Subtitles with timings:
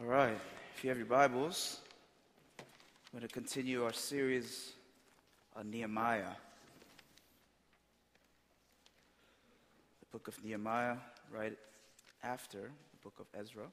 [0.00, 0.38] All right,
[0.74, 1.78] if you have your Bibles,
[2.58, 4.72] I'm going to continue our series
[5.54, 6.24] on Nehemiah.
[10.00, 10.96] The book of Nehemiah,
[11.30, 11.52] right
[12.22, 13.66] after the book of Ezra.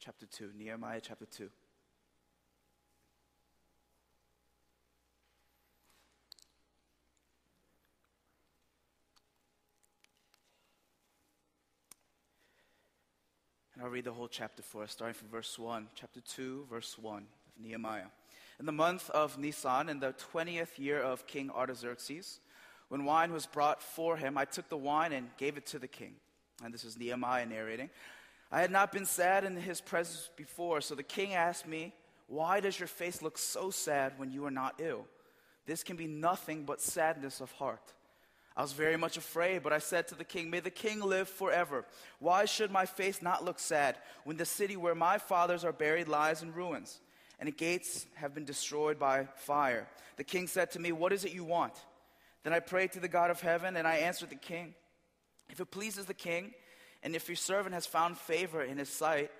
[0.00, 1.50] Chapter 2, Nehemiah chapter 2.
[13.88, 17.16] I'll read the whole chapter for us, starting from verse 1, chapter 2, verse 1
[17.22, 18.08] of Nehemiah.
[18.60, 22.40] In the month of Nisan, in the 20th year of King Artaxerxes,
[22.90, 25.88] when wine was brought for him, I took the wine and gave it to the
[25.88, 26.16] king.
[26.62, 27.88] And this is Nehemiah narrating.
[28.52, 31.94] I had not been sad in his presence before, so the king asked me,
[32.26, 35.06] Why does your face look so sad when you are not ill?
[35.64, 37.94] This can be nothing but sadness of heart.
[38.58, 41.28] I was very much afraid, but I said to the king, May the king live
[41.28, 41.84] forever.
[42.18, 46.08] Why should my face not look sad when the city where my fathers are buried
[46.08, 46.98] lies in ruins,
[47.38, 49.86] and the gates have been destroyed by fire?
[50.16, 51.74] The king said to me, What is it you want?
[52.42, 54.74] Then I prayed to the God of heaven, and I answered the king,
[55.48, 56.52] If it pleases the king,
[57.04, 59.30] and if your servant has found favor in his sight,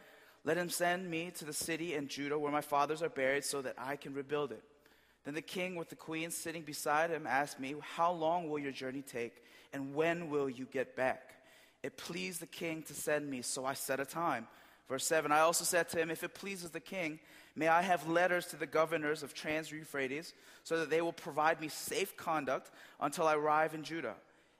[0.44, 3.62] let him send me to the city in Judah where my fathers are buried so
[3.62, 4.62] that I can rebuild it.
[5.24, 8.72] Then the king, with the queen sitting beside him, asked me, How long will your
[8.72, 11.34] journey take, and when will you get back?
[11.82, 14.46] It pleased the king to send me, so I set a time.
[14.88, 17.20] Verse 7 I also said to him, If it pleases the king,
[17.54, 20.32] may I have letters to the governors of Trans Euphrates,
[20.64, 24.14] so that they will provide me safe conduct until I arrive in Judah.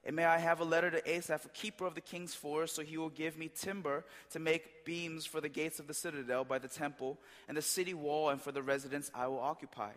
[0.05, 2.83] And may I have a letter to Asaph, a keeper of the king's forest, so
[2.83, 6.59] he will give me timber to make beams for the gates of the citadel by
[6.59, 9.91] the temple and the city wall and for the residence I will occupy.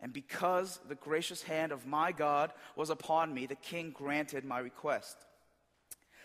[0.00, 4.58] And because the gracious hand of my God was upon me, the king granted my
[4.58, 5.16] request.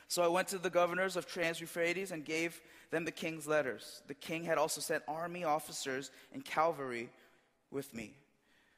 [0.08, 2.60] So I went to the governors of Trans Euphrates and gave
[2.90, 4.02] them the king's letters.
[4.08, 7.10] The king had also sent army officers and cavalry
[7.72, 8.16] with me.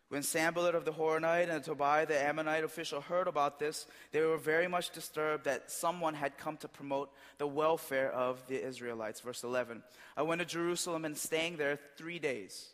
[0.09, 4.35] When Sanballat of the Horonite and Tobiah the Ammonite official heard about this, they were
[4.35, 9.21] very much disturbed that someone had come to promote the welfare of the Israelites.
[9.21, 9.81] Verse 11
[10.17, 12.73] I went to Jerusalem and staying there three days.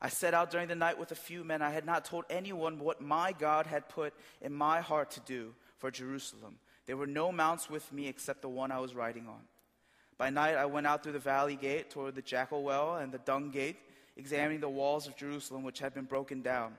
[0.00, 1.62] I set out during the night with a few men.
[1.62, 4.12] I had not told anyone what my God had put
[4.42, 6.58] in my heart to do for Jerusalem.
[6.86, 9.40] There were no mounts with me except the one I was riding on.
[10.18, 13.18] By night, I went out through the valley gate toward the jackal well and the
[13.18, 13.76] dung gate,
[14.16, 16.74] examining the walls of Jerusalem, which had been broken down,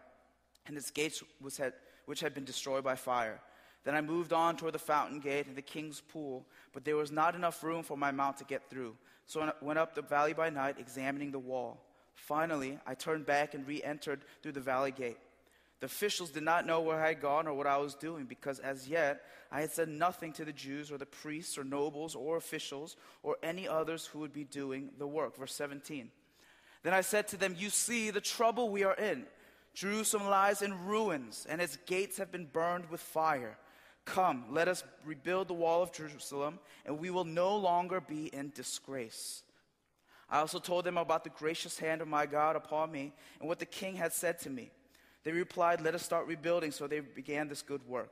[0.66, 1.24] and its gates
[1.58, 1.74] had,
[2.06, 3.40] which had been destroyed by fire.
[3.84, 7.12] Then I moved on toward the fountain gate and the king's pool, but there was
[7.12, 8.96] not enough room for my mount to get through.
[9.28, 11.84] So I went up the valley by night, examining the wall.
[12.18, 15.18] Finally, I turned back and re entered through the valley gate.
[15.80, 18.58] The officials did not know where I had gone or what I was doing because
[18.60, 22.36] as yet I had said nothing to the Jews or the priests or nobles or
[22.36, 25.38] officials or any others who would be doing the work.
[25.38, 26.10] Verse 17.
[26.82, 29.26] Then I said to them, You see the trouble we are in.
[29.76, 33.56] Jerusalem lies in ruins and its gates have been burned with fire.
[34.06, 38.52] Come, let us rebuild the wall of Jerusalem and we will no longer be in
[38.56, 39.44] disgrace.
[40.30, 43.60] I also told them about the gracious hand of my God upon me and what
[43.60, 44.72] the king had said to me.
[45.24, 46.72] They replied, Let us start rebuilding.
[46.72, 48.12] So they began this good work.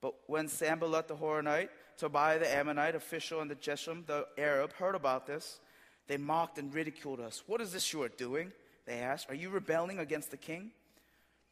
[0.00, 4.94] But when Sanballat the Horonite, Tobiah the Ammonite official, and the Geshem the Arab heard
[4.94, 5.60] about this,
[6.06, 7.42] they mocked and ridiculed us.
[7.46, 8.52] What is this you are doing?
[8.86, 9.30] They asked.
[9.30, 10.70] Are you rebelling against the king?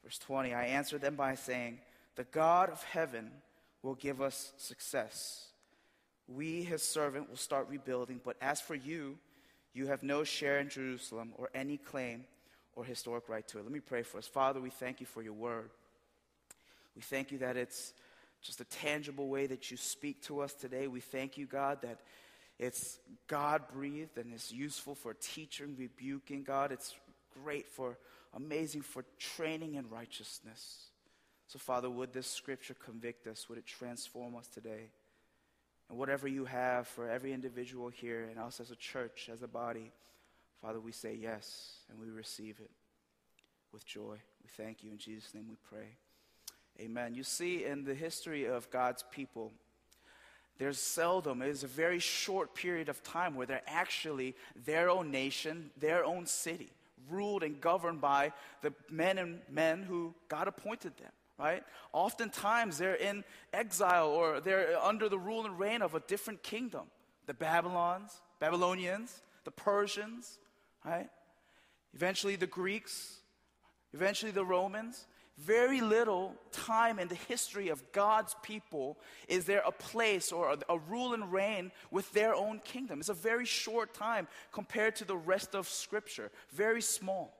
[0.04, 1.78] Verse 20 I answered them by saying,
[2.16, 3.30] The God of heaven
[3.82, 5.46] will give us success.
[6.28, 8.20] We, his servant, will start rebuilding.
[8.24, 9.18] But as for you,
[9.74, 12.24] you have no share in Jerusalem or any claim
[12.74, 13.64] or historic right to it.
[13.64, 14.26] Let me pray for us.
[14.26, 15.70] Father, we thank you for your word.
[16.94, 17.92] We thank you that it's
[18.42, 20.88] just a tangible way that you speak to us today.
[20.88, 22.00] We thank you, God, that
[22.58, 26.72] it's God breathed and it's useful for teaching, rebuking, God.
[26.72, 26.94] It's
[27.42, 27.98] great for,
[28.34, 30.86] amazing for training in righteousness.
[31.46, 33.48] So, Father, would this scripture convict us?
[33.48, 34.90] Would it transform us today?
[35.92, 39.46] And whatever you have for every individual here and us as a church, as a
[39.46, 39.92] body,
[40.62, 42.70] Father, we say yes and we receive it
[43.74, 44.16] with joy.
[44.42, 44.90] We thank you.
[44.90, 45.88] In Jesus' name we pray.
[46.80, 47.14] Amen.
[47.14, 49.52] You see, in the history of God's people,
[50.56, 54.34] there's seldom, it is a very short period of time where they're actually
[54.64, 56.70] their own nation, their own city,
[57.10, 61.62] ruled and governed by the men and men who God appointed them right?
[61.92, 66.82] Oftentimes they're in exile or they're under the rule and reign of a different kingdom.
[67.26, 70.38] The Babylons, Babylonians, the Persians,
[70.84, 71.08] right?
[71.94, 73.18] Eventually the Greeks,
[73.92, 75.06] eventually the Romans.
[75.38, 78.98] very little time in the history of God's people
[79.28, 83.00] is there a place or a, rule and reign with their own kingdom.
[83.00, 87.34] It's a very short time compared to the rest of Scripture, very small,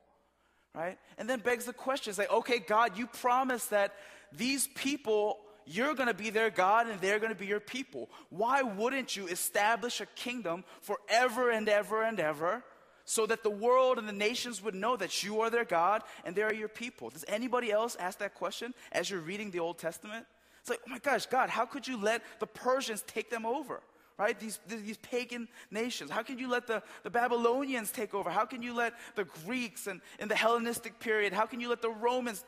[0.74, 0.98] right?
[1.18, 3.94] And then begs the question it's like, okay, God, you promised that
[4.32, 8.08] these people, you're going to be their God and they're going to be your people.
[8.30, 12.64] Why wouldn't you establish a kingdom forever and ever and ever?
[13.04, 16.36] so that the world and the nations would know that you are their God and
[16.36, 17.10] they are your people.
[17.10, 20.24] Does anybody else ask that question as you're reading the Old Testament?
[20.60, 23.80] It's like, oh my gosh, God, how could you let the Persians take them over?
[24.22, 24.38] Right?
[24.38, 26.08] These, these pagan nations.
[26.08, 28.30] How can you let the, the Babylonians take over?
[28.30, 31.82] How can you let the Greeks and in the Hellenistic period, how can you let
[31.82, 32.44] the Romans?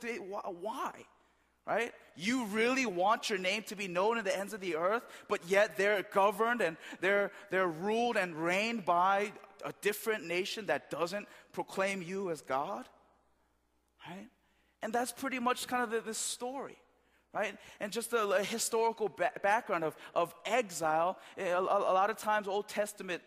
[0.60, 0.92] Why?
[1.66, 1.90] Right?
[2.14, 5.40] You really want your name to be known in the ends of the earth, but
[5.48, 9.32] yet they're governed and they're, they're ruled and reigned by
[9.64, 12.88] a different nation that doesn't proclaim you as God?
[14.08, 14.28] Right?
[14.80, 16.76] And that's pretty much kind of the, the story.
[17.34, 17.56] Right?
[17.80, 21.18] And just a, a historical ba- background of, of exile.
[21.36, 23.22] A, a, a lot of times, Old Testament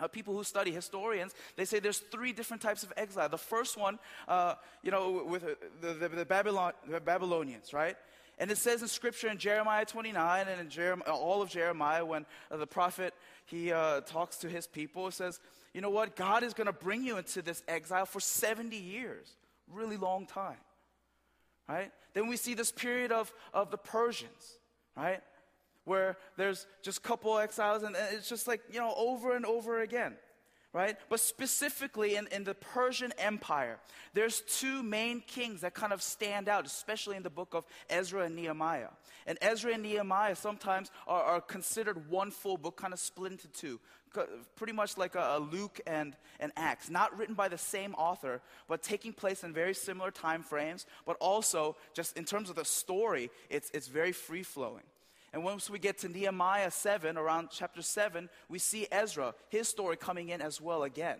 [0.00, 3.28] uh, people who study historians, they say there's three different types of exile.
[3.28, 5.48] The first one, uh, you know, with uh,
[5.80, 7.96] the, the, the, Babylon, the Babylonians, right?
[8.38, 12.26] And it says in Scripture in Jeremiah 29 and in Jeremiah, all of Jeremiah, when
[12.50, 13.14] uh, the prophet
[13.46, 15.40] he uh, talks to his people, says,
[15.74, 16.16] you know what?
[16.16, 19.36] God is going to bring you into this exile for 70 years,
[19.72, 20.56] really long time,
[21.68, 21.92] right?
[22.14, 24.58] Then we see this period of, of the Persians,
[24.96, 25.20] right?
[25.84, 29.80] Where there's just a couple exiles, and it's just like, you know, over and over
[29.80, 30.16] again
[30.72, 30.96] right?
[31.08, 33.78] But specifically in, in the Persian Empire,
[34.12, 38.24] there's two main kings that kind of stand out, especially in the book of Ezra
[38.24, 38.90] and Nehemiah.
[39.26, 43.48] And Ezra and Nehemiah sometimes are, are considered one full book, kind of split into
[43.48, 43.80] two.
[44.56, 48.40] Pretty much like a, a Luke and an Acts, not written by the same author,
[48.68, 52.64] but taking place in very similar time frames, but also just in terms of the
[52.64, 54.84] story, it's, it's very free flowing.
[55.32, 59.96] And once we get to Nehemiah 7, around chapter 7, we see Ezra, his story
[59.96, 61.18] coming in as well again.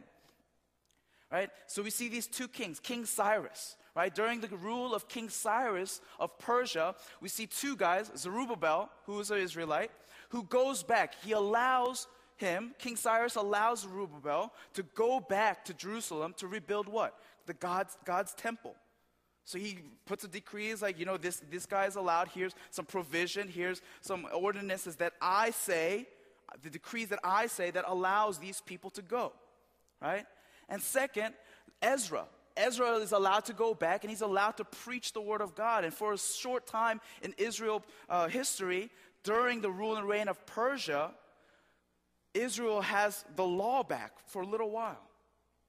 [1.30, 1.50] Right?
[1.66, 4.14] So we see these two kings, King Cyrus, right?
[4.14, 9.30] During the rule of King Cyrus of Persia, we see two guys, Zerubbabel, who is
[9.30, 9.90] an Israelite,
[10.30, 11.14] who goes back.
[11.22, 12.06] He allows
[12.40, 17.18] him, King Cyrus allows Zerubbabel to go back to Jerusalem to rebuild what?
[17.46, 18.74] The God's, God's temple.
[19.44, 22.28] So he puts a decree, is like, you know, this, this guy is allowed.
[22.28, 23.48] Here's some provision.
[23.48, 26.06] Here's some ordinances that I say,
[26.62, 29.32] the decrees that I say that allows these people to go,
[30.02, 30.26] right?
[30.68, 31.34] And second,
[31.80, 32.24] Ezra.
[32.58, 35.84] Ezra is allowed to go back and he's allowed to preach the word of God.
[35.84, 38.90] And for a short time in Israel uh, history,
[39.22, 41.12] during the rule and reign of Persia,
[42.38, 45.02] Israel has the law back for a little while,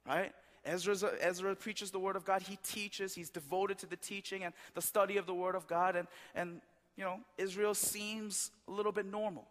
[0.06, 0.32] right?
[0.64, 2.42] Ezra preaches the Word of God.
[2.42, 3.14] He teaches.
[3.14, 5.96] He's devoted to the teaching and the study of the Word of God.
[5.96, 6.60] And, and
[6.96, 9.46] you know, Israel seems a little bit normal.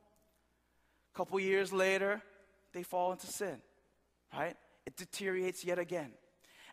[1.14, 2.22] A couple years later,
[2.74, 3.58] they fall into sin,
[4.34, 4.56] right?
[4.86, 6.12] It deteriorates yet again.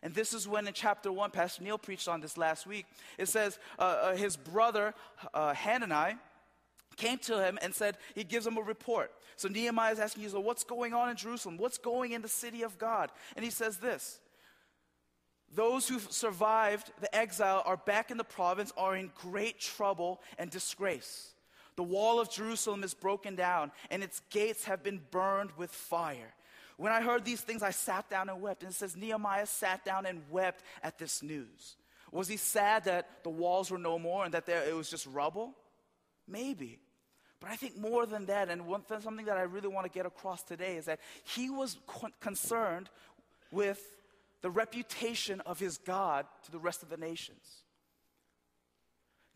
[0.03, 2.85] And this is when in chapter 1, Pastor Neil preached on this last week.
[3.17, 4.93] It says uh, uh, his brother
[5.33, 6.17] uh, Hanani
[6.95, 9.11] came to him and said, he gives him a report.
[9.35, 11.57] So Nehemiah is asking you, so what's going on in Jerusalem?
[11.57, 13.11] What's going in the city of God?
[13.35, 14.19] And he says this
[15.53, 20.49] those who survived the exile are back in the province are in great trouble and
[20.49, 21.33] disgrace.
[21.77, 26.33] The wall of Jerusalem is broken down, and its gates have been burned with fire.
[26.75, 28.63] When I heard these things, I sat down and wept.
[28.63, 31.75] And it says Nehemiah sat down and wept at this news.
[32.11, 35.05] Was he sad that the walls were no more and that there, it was just
[35.07, 35.55] rubble?
[36.27, 36.79] Maybe.
[37.39, 40.05] But I think more than that, and one, something that I really want to get
[40.05, 41.77] across today is that he was
[42.19, 42.89] concerned
[43.51, 43.81] with
[44.41, 47.63] the reputation of his God to the rest of the nations.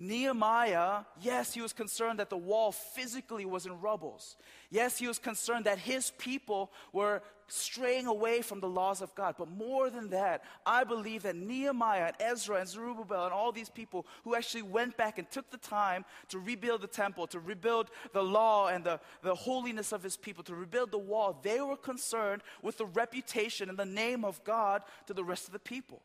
[0.02, 4.36] Nehemiah, yes, he was concerned that the wall physically was in rubbles.
[4.72, 7.22] Yes, he was concerned that his people were
[7.52, 9.36] straying away from the laws of God.
[9.38, 13.70] But more than that, I believe that Nehemiah and Ezra and Zerubbabel and all these
[13.70, 17.90] people who actually went back and took the time to rebuild the temple, to rebuild
[18.14, 21.78] the law and the, the holiness of his people, to rebuild the wall, they were
[21.78, 26.02] concerned with the reputation and the name of God to the rest of the people,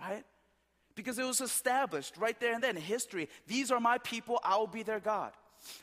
[0.00, 0.24] right?
[0.98, 3.28] because it was established right there and then in history.
[3.46, 5.30] These are my people, I will be their God.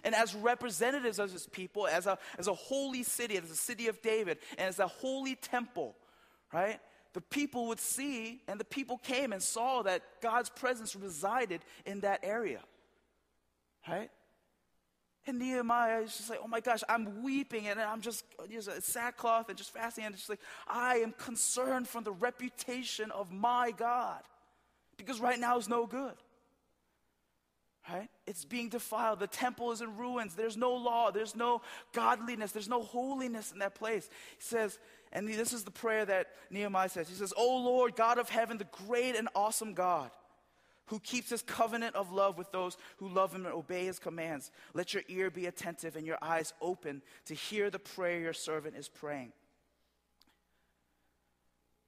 [0.03, 3.87] And as representatives of his people, as a, as a holy city, as a city
[3.87, 5.95] of David, and as a holy temple,
[6.53, 6.79] right?
[7.13, 12.01] The people would see, and the people came and saw that God's presence resided in
[12.01, 12.59] that area,
[13.87, 14.09] right?
[15.27, 19.49] And Nehemiah is just like, oh my gosh, I'm weeping and I'm just, just sackcloth
[19.49, 24.21] and just fasting and just like, I am concerned for the reputation of my God
[24.97, 26.13] because right now is no good.
[27.91, 28.09] Right?
[28.25, 29.19] It's being defiled.
[29.19, 30.33] The temple is in ruins.
[30.33, 31.11] There's no law.
[31.11, 31.61] There's no
[31.93, 32.51] godliness.
[32.51, 34.09] There's no holiness in that place.
[34.37, 34.79] He says,
[35.11, 37.07] and this is the prayer that Nehemiah says.
[37.07, 40.09] He says, O Lord, God of heaven, the great and awesome God,
[40.87, 44.51] who keeps his covenant of love with those who love him and obey his commands,
[44.73, 48.75] let your ear be attentive and your eyes open to hear the prayer your servant
[48.75, 49.31] is praying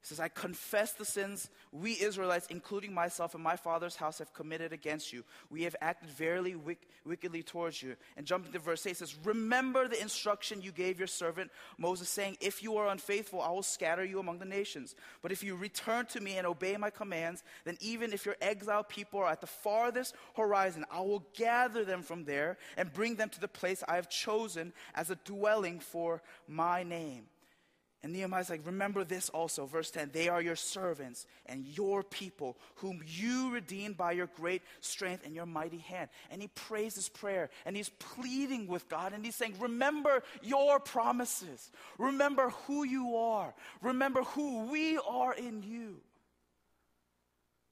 [0.01, 4.71] says, I confess the sins we Israelites, including myself and my father's house, have committed
[4.71, 5.23] against you.
[5.49, 7.95] We have acted verily wick- wickedly towards you.
[8.15, 12.37] And jumping to verse 8 says, Remember the instruction you gave your servant Moses, saying,
[12.39, 14.95] If you are unfaithful, I will scatter you among the nations.
[15.21, 18.87] But if you return to me and obey my commands, then even if your exiled
[18.87, 23.29] people are at the farthest horizon, I will gather them from there and bring them
[23.29, 27.25] to the place I have chosen as a dwelling for my name.
[28.03, 32.57] And Nehemiah's like, remember this also, verse 10 they are your servants and your people,
[32.75, 36.09] whom you redeemed by your great strength and your mighty hand.
[36.29, 40.79] And he prays this prayer and he's pleading with God and he's saying, Remember your
[40.79, 41.71] promises.
[41.97, 43.53] Remember who you are.
[43.81, 45.97] Remember who we are in you.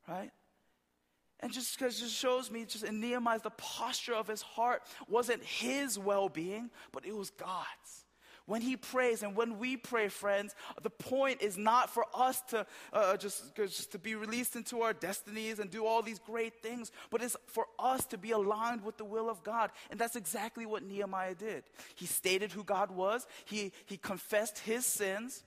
[0.07, 0.31] Right?
[1.39, 5.43] And just because it shows me, just in Nehemiah, the posture of his heart wasn't
[5.43, 8.04] his well being, but it was God's.
[8.47, 12.67] When he prays and when we pray, friends, the point is not for us to
[12.93, 16.91] uh, just, just to be released into our destinies and do all these great things,
[17.09, 19.71] but it's for us to be aligned with the will of God.
[19.89, 21.63] And that's exactly what Nehemiah did.
[21.95, 25.43] He stated who God was, he, he confessed his sins,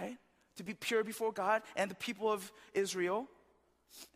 [0.00, 0.16] right?
[0.56, 3.28] To be pure before God and the people of Israel.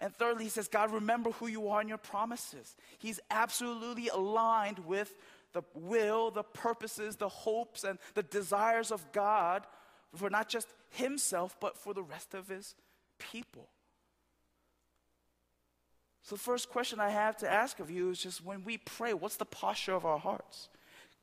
[0.01, 2.77] And thirdly, he says, God, remember who you are and your promises.
[2.99, 5.13] He's absolutely aligned with
[5.55, 9.67] the will, the purposes, the hopes, and the desires of God
[10.15, 12.75] for not just himself, but for the rest of his
[13.19, 13.69] people.
[16.23, 19.13] So, the first question I have to ask of you is just when we pray,
[19.15, 20.69] what's the posture of our hearts?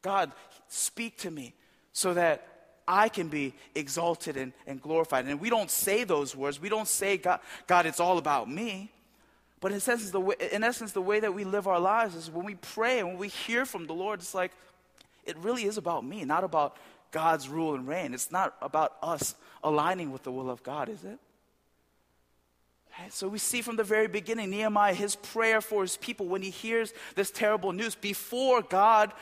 [0.01, 0.31] God,
[0.67, 1.53] speak to me
[1.93, 2.47] so that
[2.87, 5.25] I can be exalted and, and glorified.
[5.25, 6.61] And we don't say those words.
[6.61, 8.91] We don't say, God, God, it's all about me.
[9.61, 12.29] But in essence, the way, in essence, the way that we live our lives is
[12.29, 14.51] when we pray and when we hear from the Lord, it's like,
[15.23, 16.75] it really is about me, not about
[17.11, 18.13] God's rule and reign.
[18.13, 21.19] It's not about us aligning with the will of God, is it?
[23.09, 26.49] So we see from the very beginning, Nehemiah, his prayer for his people when he
[26.49, 29.13] hears this terrible news, before God,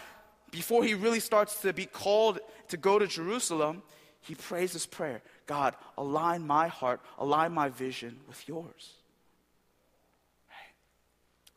[0.51, 3.83] before he really starts to be called to go to Jerusalem,
[4.21, 8.98] he prays this prayer God, align my heart, align my vision with yours.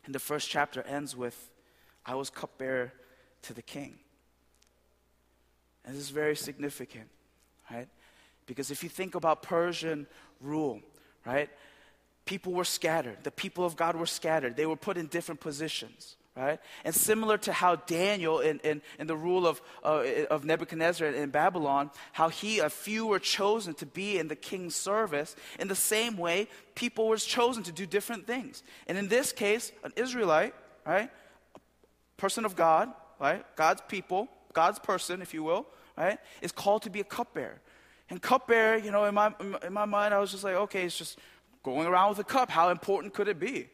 [0.05, 1.51] And the first chapter ends with,
[2.05, 2.93] I was cupbearer
[3.43, 3.99] to the king.
[5.85, 7.09] And this is very significant,
[7.71, 7.89] right?
[8.47, 10.07] Because if you think about Persian
[10.41, 10.81] rule,
[11.25, 11.51] right?
[12.25, 13.19] People were scattered.
[13.23, 14.57] The people of God were scattered.
[14.57, 16.61] They were put in different positions right?
[16.85, 21.31] And similar to how Daniel, in, in, in the rule of, uh, of Nebuchadnezzar in
[21.31, 25.75] Babylon, how he, a few were chosen to be in the king's service, in the
[25.75, 28.62] same way, people were chosen to do different things.
[28.87, 30.55] And in this case, an Israelite,
[30.87, 31.11] right?
[31.55, 31.61] A
[32.17, 33.45] person of God, right?
[33.57, 35.67] God's people, God's person, if you will,
[35.99, 36.19] right?
[36.41, 37.61] Is called to be a cupbearer.
[38.09, 39.35] And cupbearer, you know, in my,
[39.65, 41.19] in my mind, I was just like, okay, it's just
[41.62, 42.51] going around with a cup.
[42.51, 43.69] How important could it be?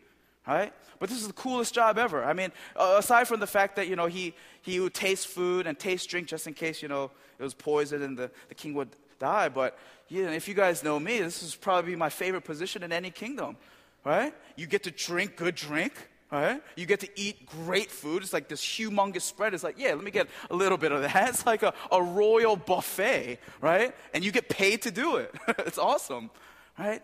[0.49, 0.73] Right?
[0.99, 2.25] But this is the coolest job ever.
[2.25, 5.79] I mean, aside from the fact that, you know, he, he would taste food and
[5.79, 8.89] taste drink just in case, you know, it was poison and the, the king would
[9.19, 9.49] die.
[9.49, 9.79] But
[10.09, 13.11] you know, if you guys know me, this is probably my favorite position in any
[13.11, 13.57] kingdom,
[14.05, 14.35] right?
[14.57, 15.93] You get to drink good drink,
[16.33, 16.63] right?
[16.77, 18.23] You get to eat great food.
[18.23, 19.53] It's like this humongous spread.
[19.55, 21.29] It's like, yeah, let me get a little bit of that.
[21.29, 23.95] It's like a, a royal buffet, right?
[24.15, 25.35] And you get paid to do it.
[25.59, 26.31] it's awesome,
[26.79, 27.03] right?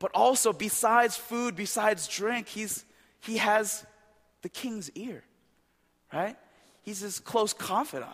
[0.00, 2.84] But also, besides food, besides drink, he's,
[3.20, 3.86] he has
[4.42, 5.22] the king's ear,
[6.12, 6.36] right?
[6.82, 8.10] He's his close confidant,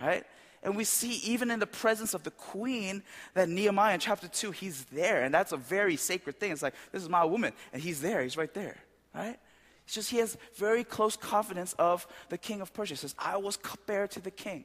[0.00, 0.24] right?
[0.64, 4.50] And we see even in the presence of the queen that Nehemiah in chapter 2,
[4.50, 5.22] he's there.
[5.22, 6.52] And that's a very sacred thing.
[6.52, 7.52] It's like, this is my woman.
[7.72, 8.22] And he's there.
[8.22, 8.76] He's right there,
[9.14, 9.38] right?
[9.84, 12.94] It's just he has very close confidence of the king of Persia.
[12.94, 14.64] He says, I was cupbearer to the king.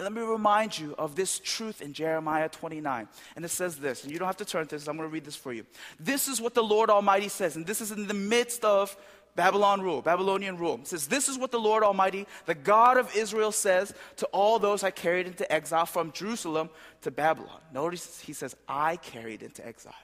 [0.00, 3.06] Let me remind you of this truth in Jeremiah 29.
[3.36, 5.12] And it says this, and you don't have to turn to this, I'm going to
[5.12, 5.66] read this for you.
[5.98, 8.96] This is what the Lord Almighty says, and this is in the midst of
[9.36, 10.76] Babylon rule, Babylonian rule.
[10.76, 14.58] It says, This is what the Lord Almighty, the God of Israel, says to all
[14.58, 16.70] those I carried into exile from Jerusalem
[17.02, 17.60] to Babylon.
[17.72, 19.94] Notice he says, I carried into exile.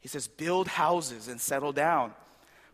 [0.00, 2.12] He says, Build houses and settle down,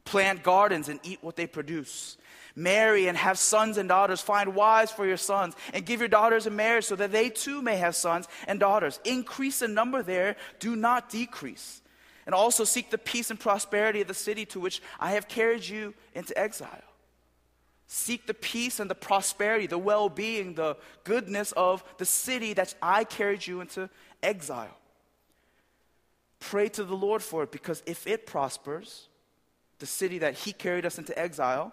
[0.04, 2.16] plant gardens and eat what they produce
[2.60, 4.20] Marry and have sons and daughters.
[4.20, 7.62] Find wives for your sons and give your daughters in marriage so that they too
[7.62, 9.00] may have sons and daughters.
[9.04, 11.80] Increase in number there, do not decrease.
[12.26, 15.66] And also seek the peace and prosperity of the city to which I have carried
[15.66, 16.82] you into exile.
[17.86, 22.74] Seek the peace and the prosperity, the well being, the goodness of the city that
[22.82, 23.88] I carried you into
[24.22, 24.76] exile.
[26.40, 29.08] Pray to the Lord for it because if it prospers,
[29.78, 31.72] the city that He carried us into exile,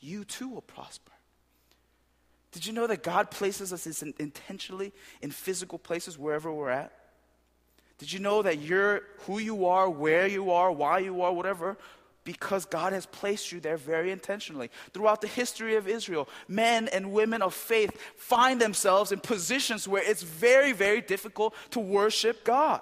[0.00, 1.12] you too will prosper.
[2.52, 4.92] Did you know that God places us intentionally
[5.22, 6.92] in physical places wherever we're at?
[7.98, 11.76] Did you know that you're who you are, where you are, why you are, whatever,
[12.24, 14.70] because God has placed you there very intentionally.
[14.92, 20.02] Throughout the history of Israel, men and women of faith find themselves in positions where
[20.02, 22.80] it's very, very difficult to worship God.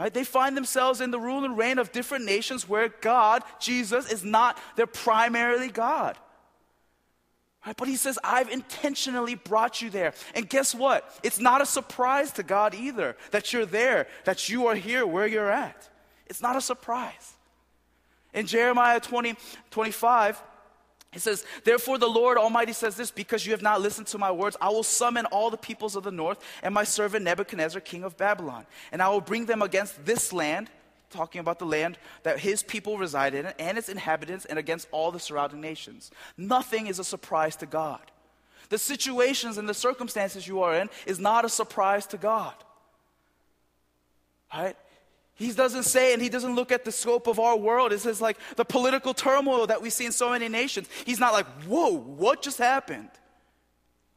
[0.00, 0.14] Right?
[0.14, 4.24] They find themselves in the rule and reign of different nations where God, Jesus, is
[4.24, 6.16] not their primarily God.
[7.66, 7.76] Right?
[7.76, 10.14] But he says, I've intentionally brought you there.
[10.34, 11.14] And guess what?
[11.22, 15.26] It's not a surprise to God either that you're there, that you are here where
[15.26, 15.90] you're at.
[16.28, 17.36] It's not a surprise.
[18.32, 19.34] In Jeremiah 20,
[19.70, 20.42] 25,
[21.12, 24.30] it says, Therefore, the Lord Almighty says this because you have not listened to my
[24.30, 28.04] words, I will summon all the peoples of the north and my servant Nebuchadnezzar, king
[28.04, 28.64] of Babylon.
[28.92, 30.70] And I will bring them against this land,
[31.10, 35.10] talking about the land that his people reside in, and its inhabitants, and against all
[35.10, 36.12] the surrounding nations.
[36.36, 38.00] Nothing is a surprise to God.
[38.68, 42.54] The situations and the circumstances you are in is not a surprise to God.
[44.54, 44.76] Right?
[45.40, 47.94] He doesn't say, and he doesn't look at the scope of our world.
[47.94, 50.86] It says, like, the political turmoil that we see in so many nations.
[51.06, 53.08] He's not like, whoa, what just happened?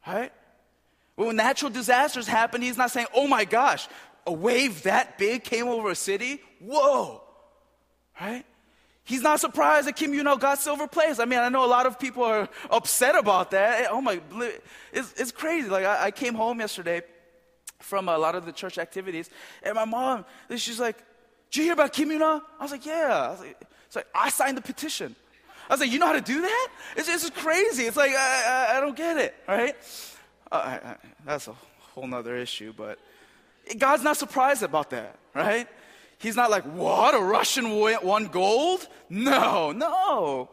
[0.05, 0.33] Right?
[1.15, 3.87] When natural disasters happen, he's not saying, oh my gosh,
[4.27, 6.41] a wave that big came over a city?
[6.59, 7.23] Whoa.
[8.19, 8.43] Right?
[9.05, 11.21] He's not surprised that Kim Yuna got silver plates.
[11.21, 13.87] I mean, I know a lot of people are upset about that.
[13.89, 14.19] Oh my,
[14.91, 15.69] it's, it's crazy.
[15.69, 17.01] Like, I, I came home yesterday
[17.79, 19.29] from a lot of the church activities,
[19.61, 20.25] and my mom,
[20.57, 20.97] she's like,
[21.53, 23.27] did you hear about Kim Yuna I was like, Yeah.
[23.27, 25.15] I was like, it's like, I signed the petition.
[25.69, 26.67] I was like, You know how to do that?
[26.97, 27.83] It's, it's just crazy.
[27.83, 29.75] It's like, I, I, I don't get it, right?
[30.51, 31.53] Uh, that's a
[31.93, 32.97] whole nother issue, but
[33.77, 35.67] God's not surprised about that, right?
[36.17, 37.13] He's not like, What?
[37.13, 38.87] A Russian won gold?
[39.07, 40.49] No, no,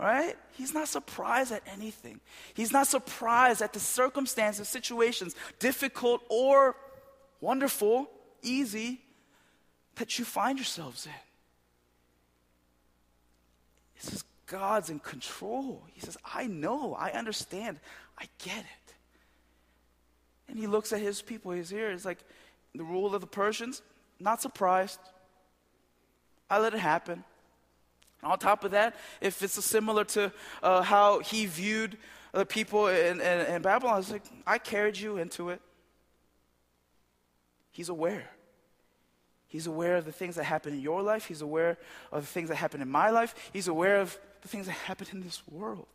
[0.00, 0.34] right?
[0.50, 2.20] He's not surprised at anything.
[2.54, 6.74] He's not surprised at the circumstances, situations, difficult or
[7.40, 8.10] wonderful,
[8.42, 9.00] easy
[9.96, 11.12] that you find yourselves in.
[13.94, 15.82] He says, God's in control.
[15.92, 17.80] He says, I know, I understand,
[18.18, 18.94] I get it.
[20.48, 21.90] And he looks at his people, he's here.
[21.90, 22.18] It's like
[22.74, 23.82] the rule of the Persians,
[24.20, 24.98] not surprised.
[26.50, 27.24] I let it happen.
[28.22, 31.96] And on top of that, if it's similar to uh, how he viewed
[32.32, 35.60] the people in, in, in Babylon, it's like, I carried you into it.
[37.70, 38.30] He's aware.
[39.54, 41.26] He's aware of the things that happen in your life.
[41.26, 41.78] He's aware
[42.10, 43.36] of the things that happen in my life.
[43.52, 45.86] He's aware of the things that happen in this world.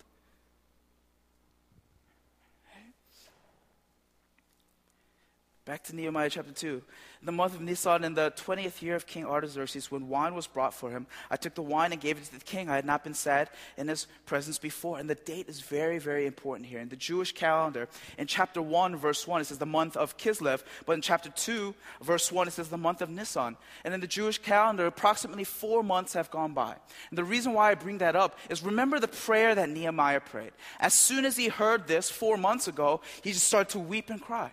[5.69, 6.67] Back to Nehemiah chapter 2.
[6.67, 10.47] In the month of Nisan, in the 20th year of King Artaxerxes, when wine was
[10.47, 12.71] brought for him, I took the wine and gave it to the king.
[12.71, 14.97] I had not been sad in his presence before.
[14.97, 16.79] And the date is very, very important here.
[16.79, 20.63] In the Jewish calendar, in chapter 1, verse 1, it says the month of Kislev.
[20.87, 23.55] But in chapter 2, verse 1, it says the month of Nisan.
[23.83, 26.77] And in the Jewish calendar, approximately four months have gone by.
[27.11, 30.53] And the reason why I bring that up is remember the prayer that Nehemiah prayed.
[30.79, 34.19] As soon as he heard this four months ago, he just started to weep and
[34.19, 34.51] cry,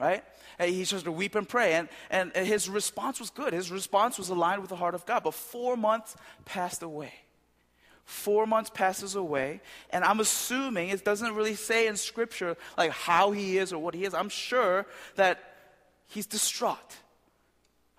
[0.00, 0.24] right?
[0.58, 1.74] He started to weep and pray.
[1.74, 3.52] And, and his response was good.
[3.52, 5.22] His response was aligned with the heart of God.
[5.24, 7.12] But four months passed away.
[8.06, 13.32] Four months passes away, and I'm assuming it doesn't really say in scripture like how
[13.32, 14.14] he is or what he is.
[14.14, 15.42] I'm sure that
[16.06, 16.98] he's distraught.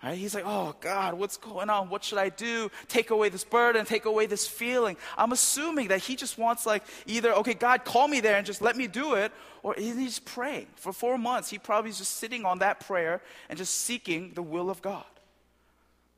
[0.02, 0.16] Right?
[0.16, 1.88] He's like, oh God, what's going on?
[1.90, 2.70] What should I do?
[2.86, 4.96] Take away this burden, take away this feeling.
[5.16, 8.62] I'm assuming that he just wants, like, either, okay, God, call me there and just
[8.62, 9.32] let me do it,
[9.64, 10.66] or he's praying.
[10.76, 14.42] For four months, he probably is just sitting on that prayer and just seeking the
[14.42, 15.04] will of God.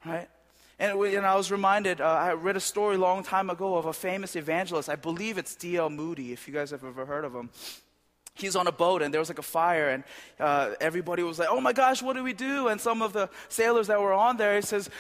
[0.05, 0.29] Right?
[0.79, 3.87] And, and I was reminded, uh, I read a story a long time ago of
[3.87, 4.91] a famous evangelist.
[4.91, 5.89] I believe it's D.L.
[5.89, 7.49] Moody, if you guys have ever heard of him
[8.41, 10.05] he's on a boat and there was like a fire and
[10.39, 12.69] uh, everybody was like oh my gosh what do we do?
[12.69, 14.91] And some of the sailors that were on there he says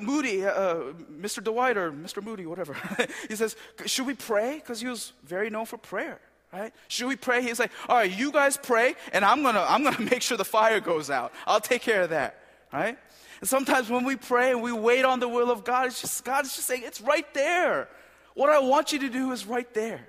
[0.00, 2.76] moody uh, mr dwight or mr moody whatever.
[3.28, 4.56] He says should we pray?
[4.56, 6.20] Because he was very known for prayer
[6.52, 6.72] right?
[6.88, 7.42] Should we pray?
[7.42, 10.44] He's like all right you guys pray and i'm gonna i'm gonna make sure the
[10.44, 11.32] fire goes out.
[11.46, 12.36] I'll take care of that
[12.72, 12.98] right?
[13.40, 16.24] And sometimes when we pray and we wait on the will of god it's just
[16.24, 17.88] god is just saying it's right there.
[18.34, 20.06] What i want you to do is right there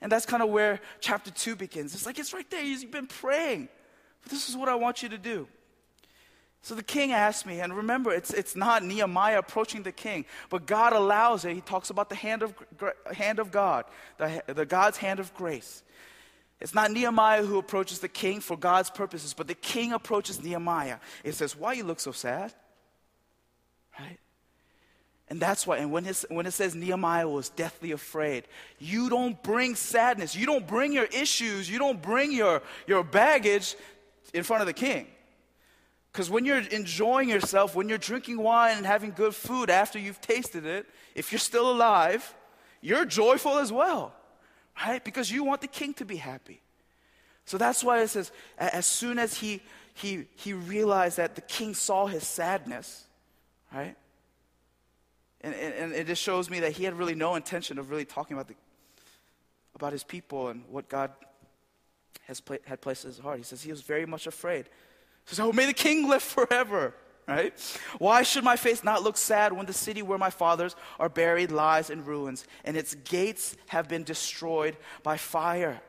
[0.00, 1.94] and that's kind of where chapter 2 begins.
[1.94, 2.62] It's like, it's right there.
[2.62, 3.68] You've been praying.
[4.22, 5.46] But this is what I want you to do.
[6.62, 10.66] So the king asked me, and remember, it's, it's not Nehemiah approaching the king, but
[10.66, 11.54] God allows it.
[11.54, 12.54] He talks about the hand of,
[13.12, 13.86] hand of God,
[14.18, 15.82] the, the God's hand of grace.
[16.60, 20.98] It's not Nehemiah who approaches the king for God's purposes, but the king approaches Nehemiah.
[21.24, 22.52] It says, Why you look so sad?
[23.98, 24.18] Right?
[25.30, 28.44] And that's why, and when, his, when it says Nehemiah was deathly afraid,
[28.80, 33.76] you don't bring sadness, you don't bring your issues, you don't bring your, your baggage
[34.34, 35.06] in front of the king.
[36.12, 40.20] Because when you're enjoying yourself, when you're drinking wine and having good food after you've
[40.20, 42.34] tasted it, if you're still alive,
[42.80, 44.12] you're joyful as well,
[44.84, 45.04] right?
[45.04, 46.60] Because you want the king to be happy.
[47.44, 49.62] So that's why it says, as soon as he,
[49.94, 53.04] he, he realized that the king saw his sadness,
[53.72, 53.94] right?
[55.42, 58.04] And, and, and it just shows me that he had really no intention of really
[58.04, 58.54] talking about, the,
[59.74, 61.10] about his people and what God
[62.26, 63.38] has pla- had placed in his heart.
[63.38, 64.66] He says he was very much afraid.
[65.24, 66.94] He says, Oh, may the king live forever.
[67.28, 67.54] Right?
[67.98, 71.52] Why should my face not look sad when the city where my fathers are buried
[71.52, 75.80] lies in ruins and its gates have been destroyed by fire?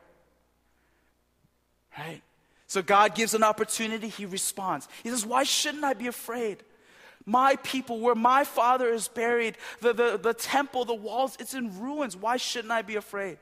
[1.98, 2.22] Right?
[2.68, 4.88] So God gives an opportunity, he responds.
[5.02, 6.62] He says, Why shouldn't I be afraid?
[7.24, 11.80] My people, where my father is buried, the, the, the temple, the walls, it's in
[11.80, 12.16] ruins.
[12.16, 13.38] Why shouldn't I be afraid?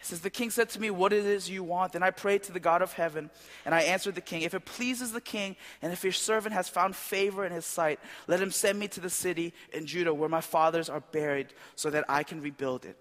[0.00, 1.92] It says, The king said to me, What it is you want?
[1.92, 3.30] Then I prayed to the God of heaven,
[3.64, 6.68] and I answered the king, If it pleases the king, and if your servant has
[6.68, 10.28] found favor in his sight, let him send me to the city in Judah where
[10.28, 12.96] my fathers are buried, so that I can rebuild it.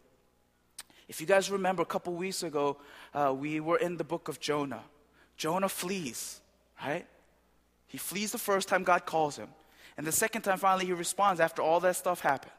[1.07, 2.77] If you guys remember, a couple weeks ago,
[3.13, 4.83] uh, we were in the book of Jonah.
[5.37, 6.41] Jonah flees,
[6.83, 7.05] right?
[7.95, 9.47] He flees the first time God calls him.
[9.95, 12.51] And the second time, finally, he responds after all that stuff happened,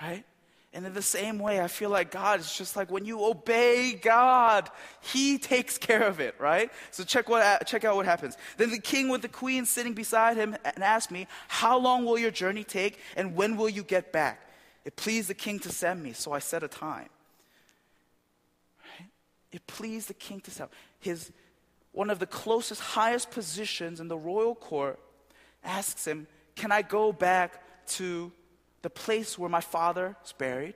[0.00, 0.24] right?
[0.72, 3.92] And in the same way, I feel like God is just like when you obey
[3.92, 4.70] God,
[5.02, 6.70] He takes care of it, right?
[6.92, 8.38] So check, what, check out what happens.
[8.56, 12.16] Then the king with the queen sitting beside him and asked me, How long will
[12.16, 14.48] your journey take and when will you get back?
[14.86, 17.10] It pleased the king to send me, so I set a time.
[18.98, 19.10] Right?
[19.52, 21.30] It pleased the king to send his
[21.94, 25.00] one of the closest, highest positions in the royal court
[25.64, 28.30] asks him, Can I go back to
[28.84, 30.74] the place where my father is buried.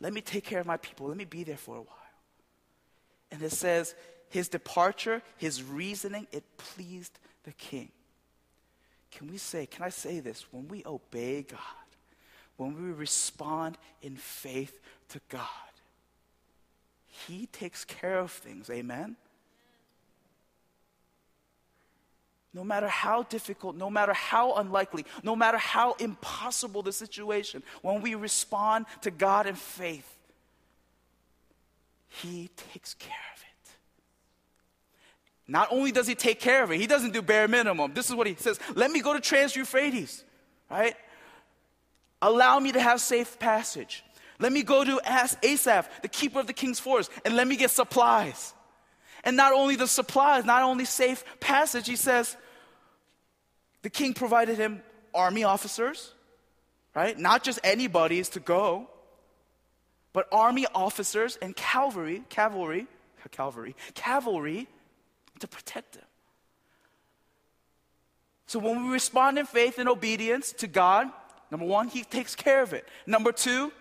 [0.00, 1.08] Let me take care of my people.
[1.08, 2.12] Let me be there for a while.
[3.32, 3.96] And it says,
[4.28, 7.90] his departure, his reasoning, it pleased the king.
[9.10, 10.46] Can we say, can I say this?
[10.52, 11.58] When we obey God,
[12.56, 14.78] when we respond in faith
[15.08, 15.40] to God,
[17.26, 18.70] he takes care of things.
[18.70, 19.16] Amen?
[22.56, 28.00] No matter how difficult, no matter how unlikely, no matter how impossible the situation, when
[28.00, 30.10] we respond to God in faith,
[32.08, 33.70] He takes care of it.
[35.46, 37.92] Not only does He take care of it, He doesn't do bare minimum.
[37.92, 40.24] This is what He says Let me go to Trans Euphrates,
[40.70, 40.96] right?
[42.22, 44.02] Allow me to have safe passage.
[44.38, 44.98] Let me go to
[45.42, 48.54] Asaph, the keeper of the king's forest, and let me get supplies.
[49.24, 52.36] And not only the supplies, not only safe passage, he says,
[53.82, 54.82] the king provided him
[55.14, 56.12] army officers,
[56.94, 57.18] right?
[57.18, 58.88] Not just anybody's to go,
[60.12, 62.86] but army officers and cavalry, cavalry,
[63.30, 64.68] cavalry, cavalry
[65.40, 66.04] to protect him.
[68.46, 71.10] So when we respond in faith and obedience to God,
[71.50, 72.88] number one, He takes care of it.
[73.06, 73.72] Number two,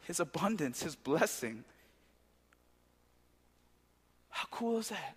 [0.00, 1.64] His abundance, His blessing.
[4.30, 5.16] How cool is that?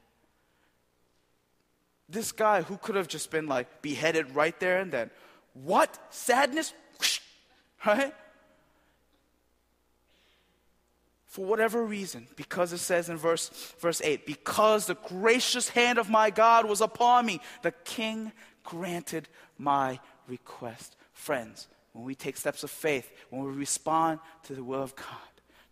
[2.09, 5.09] This guy who could have just been like beheaded right there and then.
[5.53, 5.97] What?
[6.09, 6.73] Sadness?
[7.85, 8.13] Right?
[11.25, 16.09] For whatever reason, because it says in verse, verse 8, because the gracious hand of
[16.09, 18.31] my God was upon me, the king
[18.63, 20.95] granted my request.
[21.13, 25.05] Friends, when we take steps of faith, when we respond to the will of God,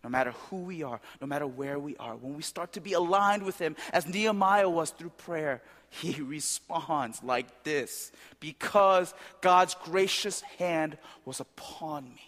[0.04, 2.92] no matter who we are, no matter where we are, when we start to be
[2.92, 10.40] aligned with Him, as Nehemiah was through prayer, he responds like this because God's gracious
[10.58, 12.22] hand was upon me.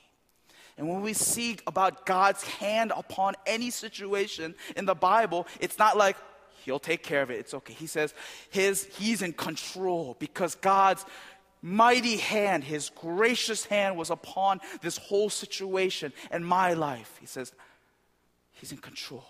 [0.77, 5.97] And when we see about God's hand upon any situation in the Bible, it's not
[5.97, 6.17] like
[6.65, 7.41] he'll take care of it.
[7.41, 7.75] It's okay.
[7.75, 8.15] He says
[8.51, 11.05] his he's in control because God's
[11.61, 17.17] mighty hand, his gracious hand was upon this whole situation and my life.
[17.21, 17.53] He says
[18.53, 19.27] he's in control.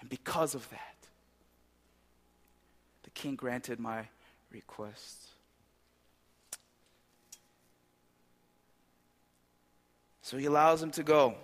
[0.00, 0.89] And because of that,
[3.20, 4.06] king granted my
[4.50, 5.26] request.
[10.22, 11.34] So he allows him to go.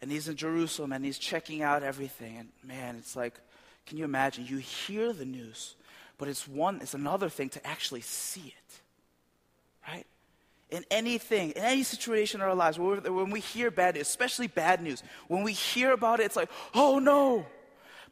[0.00, 2.36] And he's in Jerusalem and he's checking out everything.
[2.36, 3.40] And man, it's like,
[3.86, 4.46] can you imagine?
[4.46, 5.74] You hear the news,
[6.16, 8.80] but it's one, it's another thing to actually see it.
[9.88, 10.06] Right?
[10.70, 14.82] In anything, in any situation in our lives, when we hear bad news, especially bad
[14.82, 17.46] news, when we hear about it, it's like, oh no.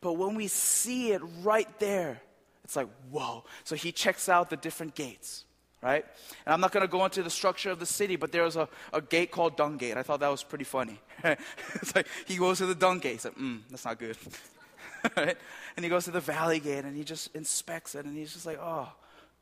[0.02, 2.20] But when we see it right there,
[2.64, 3.44] it's like, whoa.
[3.64, 5.46] So he checks out the different gates
[5.82, 6.04] right?
[6.46, 8.56] And I'm not going to go into the structure of the city, but there was
[8.56, 9.96] a, a gate called Dung Gate.
[9.96, 11.00] I thought that was pretty funny.
[11.24, 13.12] it's like he goes to the Dung Gate.
[13.14, 14.16] He's like, mm, that's not good.
[15.16, 15.36] right?
[15.76, 18.46] And he goes to the Valley Gate and he just inspects it and he's just
[18.46, 18.88] like, oh,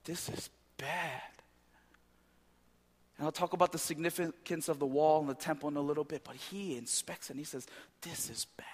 [0.05, 1.23] this is bad.
[3.19, 6.05] And I'll talk about the significance of the wall and the temple in a little
[6.05, 7.67] bit, but he inspects it and he says,
[8.01, 8.67] this is bad.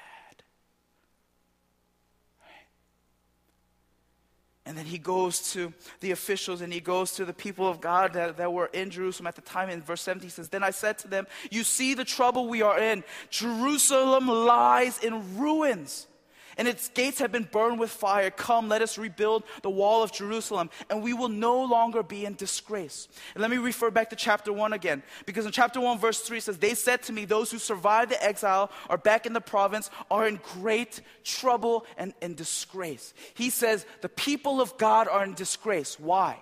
[4.66, 8.12] And then he goes to the officials and he goes to the people of God
[8.14, 9.70] that, that were in Jerusalem at the time.
[9.70, 12.62] In verse 70, he says, Then I said to them, You see the trouble we
[12.62, 13.04] are in.
[13.30, 16.08] Jerusalem lies in ruins
[16.56, 18.30] and its gates have been burned with fire.
[18.30, 22.34] Come, let us rebuild the wall of Jerusalem, and we will no longer be in
[22.34, 23.08] disgrace.
[23.34, 26.40] And let me refer back to chapter 1 again, because in chapter 1, verse 3
[26.40, 29.90] says, They said to me, Those who survived the exile are back in the province
[30.10, 33.12] are in great trouble and, and disgrace.
[33.34, 35.98] He says, The people of God are in disgrace.
[36.00, 36.38] Why?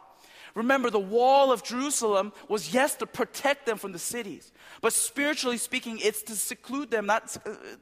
[0.54, 4.52] Remember, the wall of Jerusalem was, yes, to protect them from the cities.
[4.80, 7.36] But spiritually speaking, it's to seclude them, not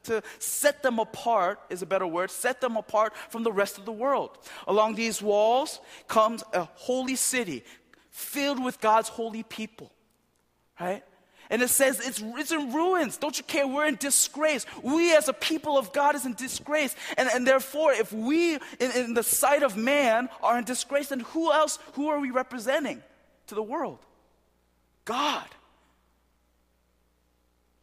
[0.05, 3.77] to, uh, set them apart, is a better word, set them apart from the rest
[3.77, 4.39] of the world.
[4.67, 7.63] Along these walls comes a holy city
[8.11, 9.93] filled with God's holy people,
[10.81, 11.05] right?
[11.53, 13.19] And it says it's, it's in ruins.
[13.19, 13.69] Don't you care?
[13.69, 14.65] We're in disgrace.
[14.83, 16.97] We as a people of God is in disgrace.
[17.19, 21.21] And, and therefore, if we, in, in the sight of man, are in disgrace, then
[21.21, 23.03] who else, who are we representing
[23.49, 23.99] to the world?
[25.05, 25.47] God.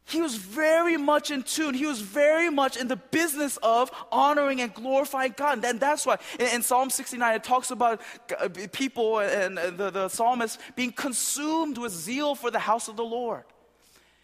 [0.06, 1.74] He was very much in tune.
[1.74, 5.64] He was very much in the business of honoring and glorifying God.
[5.64, 8.00] And that's why in, in Psalm 69, it talks about
[8.36, 13.04] uh, people and the, the psalmist being consumed with zeal for the house of the
[13.04, 13.44] Lord.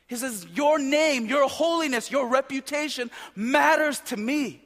[0.07, 4.63] He says, Your name, your holiness, your reputation matters to me.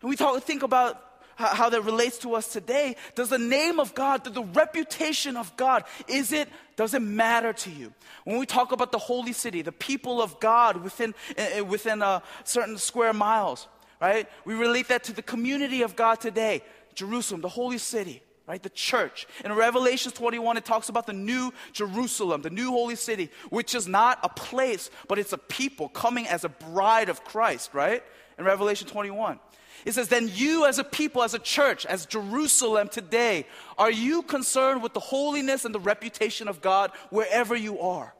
[0.00, 1.02] And we talk, think about
[1.36, 2.96] how, that relates to us today.
[3.14, 7.70] Does the name of God, the reputation of God, is it, does it matter to
[7.70, 7.92] you?
[8.24, 12.22] When we talk about the holy city, the people of God within, uh, within a
[12.42, 13.68] certain square miles,
[14.00, 14.28] right?
[14.44, 16.62] We relate that to the community of God today,
[16.94, 18.62] Jerusalem, the holy city right?
[18.62, 19.26] The church.
[19.44, 23.86] In Revelation 21, it talks about the new Jerusalem, the new holy city, which is
[23.86, 28.02] not a place, but it's a people coming as a bride of Christ, right?
[28.38, 29.38] In Revelation 21.
[29.84, 34.22] It says, Then you, as a people, as a church, as Jerusalem today, are you
[34.22, 38.14] concerned with the holiness and the reputation of God wherever you are?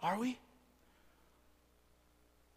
[0.00, 0.38] Are we?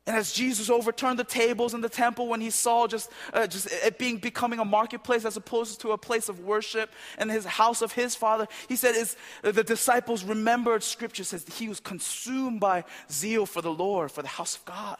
[0.07, 3.67] And as Jesus overturned the tables in the temple when he saw just, uh, just
[3.71, 7.83] it being becoming a marketplace as opposed to a place of worship and his house
[7.83, 12.59] of his father, he said, is, uh, the disciples remembered scripture says he was consumed
[12.59, 14.97] by zeal for the Lord, for the house of God.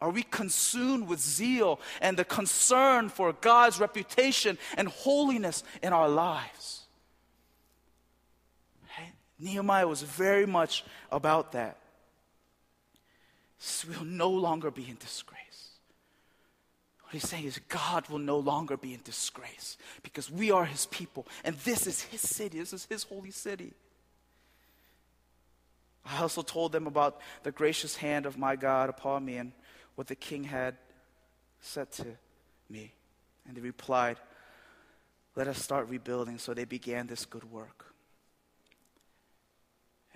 [0.00, 6.08] Are we consumed with zeal and the concern for God's reputation and holiness in our
[6.08, 6.80] lives?
[9.38, 11.81] Nehemiah was very much about that.
[13.64, 15.78] So we'll no longer be in disgrace.
[17.04, 20.86] What he's saying is, God will no longer be in disgrace because we are his
[20.86, 23.72] people and this is his city, this is his holy city.
[26.04, 29.52] I also told them about the gracious hand of my God upon me and
[29.94, 30.74] what the king had
[31.60, 32.06] said to
[32.68, 32.92] me.
[33.46, 34.16] And they replied,
[35.36, 36.38] Let us start rebuilding.
[36.38, 37.94] So they began this good work.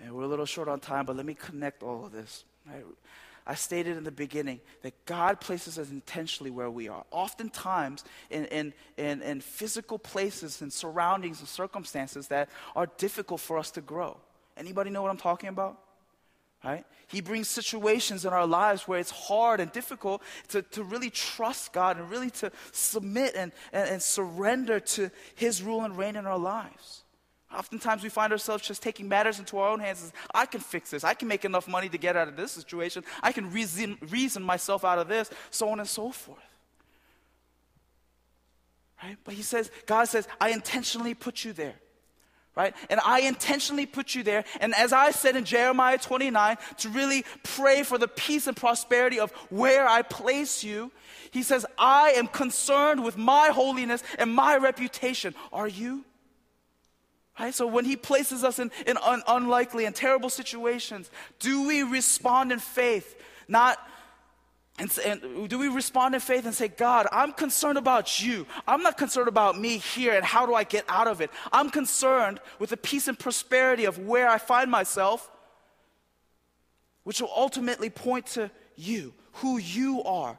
[0.01, 2.43] And we're a little short on time, but let me connect all of this.
[2.69, 2.83] Right?
[3.47, 7.05] I stated in the beginning that God places us intentionally where we are.
[7.11, 13.57] Oftentimes, in, in, in, in physical places and surroundings and circumstances that are difficult for
[13.57, 14.17] us to grow.
[14.57, 15.79] Anybody know what I'm talking about?
[16.63, 16.85] right?
[17.07, 21.71] He brings situations in our lives where it's hard and difficult to, to really trust
[21.71, 26.25] God and really to submit and, and, and surrender to His rule and reign in
[26.25, 27.03] our lives.
[27.55, 30.11] Oftentimes we find ourselves just taking matters into our own hands.
[30.33, 31.03] I can fix this.
[31.03, 33.03] I can make enough money to get out of this situation.
[33.23, 36.39] I can reason, reason myself out of this, so on and so forth.
[39.01, 39.17] Right?
[39.23, 41.75] But he says, God says, I intentionally put you there
[42.57, 42.75] right?
[42.89, 44.43] And I intentionally put you there.
[44.59, 49.19] And as I said in Jeremiah 29, to really pray for the peace and prosperity
[49.19, 50.91] of where I place you,
[51.29, 55.35] he says, I am concerned with my holiness and my reputation.
[55.53, 56.03] Are you?
[57.39, 57.53] Right?
[57.53, 62.51] So when he places us in, in un- unlikely and terrible situations, do we respond
[62.51, 63.15] in faith?
[63.47, 63.79] Not
[64.79, 68.45] and, and, do we respond in faith and say, God, I'm concerned about you.
[68.67, 71.31] I'm not concerned about me here and how do I get out of it.
[71.51, 75.31] I'm concerned with the peace and prosperity of where I find myself,
[77.03, 80.37] which will ultimately point to you, who you are,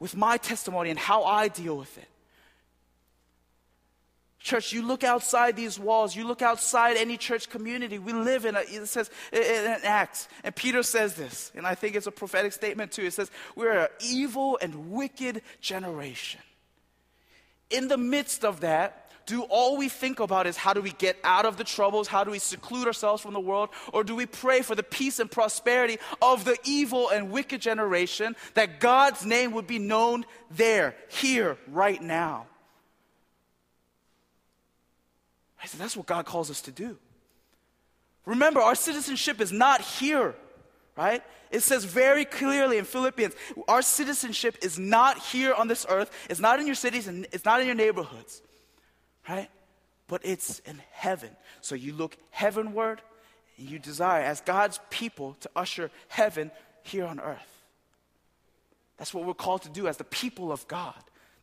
[0.00, 2.08] with my testimony and how I deal with it.
[4.42, 8.00] Church, you look outside these walls, you look outside any church community.
[8.00, 9.40] We live in a, it says in
[9.84, 13.04] Acts, and Peter says this, and I think it's a prophetic statement too.
[13.04, 16.40] It says, We're an evil and wicked generation.
[17.70, 21.16] In the midst of that, do all we think about is how do we get
[21.22, 22.08] out of the troubles?
[22.08, 23.68] How do we seclude ourselves from the world?
[23.92, 28.34] Or do we pray for the peace and prosperity of the evil and wicked generation
[28.54, 32.46] that God's name would be known there, here, right now?
[35.62, 36.98] I said, that's what God calls us to do.
[38.26, 40.34] Remember, our citizenship is not here,
[40.96, 41.22] right?
[41.50, 43.34] It says very clearly in Philippians,
[43.68, 46.10] our citizenship is not here on this earth.
[46.28, 48.42] It's not in your cities and it's not in your neighborhoods,
[49.28, 49.48] right?
[50.08, 51.30] But it's in heaven.
[51.60, 53.02] So you look heavenward
[53.58, 56.50] and you desire, as God's people, to usher heaven
[56.82, 57.60] here on earth.
[58.96, 60.94] That's what we're called to do as the people of God,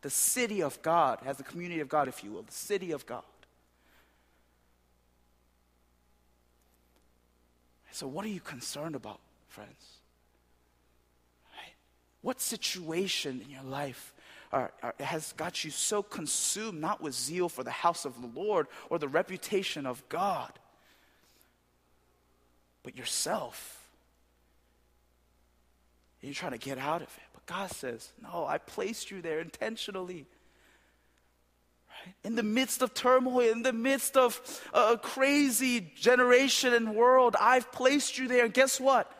[0.01, 3.05] the city of God, as the community of God, if you will, the city of
[3.05, 3.23] God.
[7.91, 9.97] So, what are you concerned about, friends?
[11.55, 11.73] Right?
[12.21, 14.13] What situation in your life
[14.51, 18.27] are, are, has got you so consumed, not with zeal for the house of the
[18.27, 20.51] Lord or the reputation of God,
[22.83, 23.75] but yourself?
[26.21, 27.23] You're trying to get out of it.
[27.33, 30.25] But God says, No, I placed you there intentionally
[32.23, 34.41] in the midst of turmoil, in the midst of
[34.73, 38.45] a crazy generation and world, I've placed you there.
[38.45, 39.11] And guess what?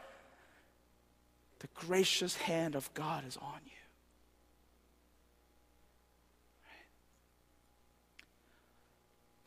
[1.60, 3.72] The gracious hand of God is on you.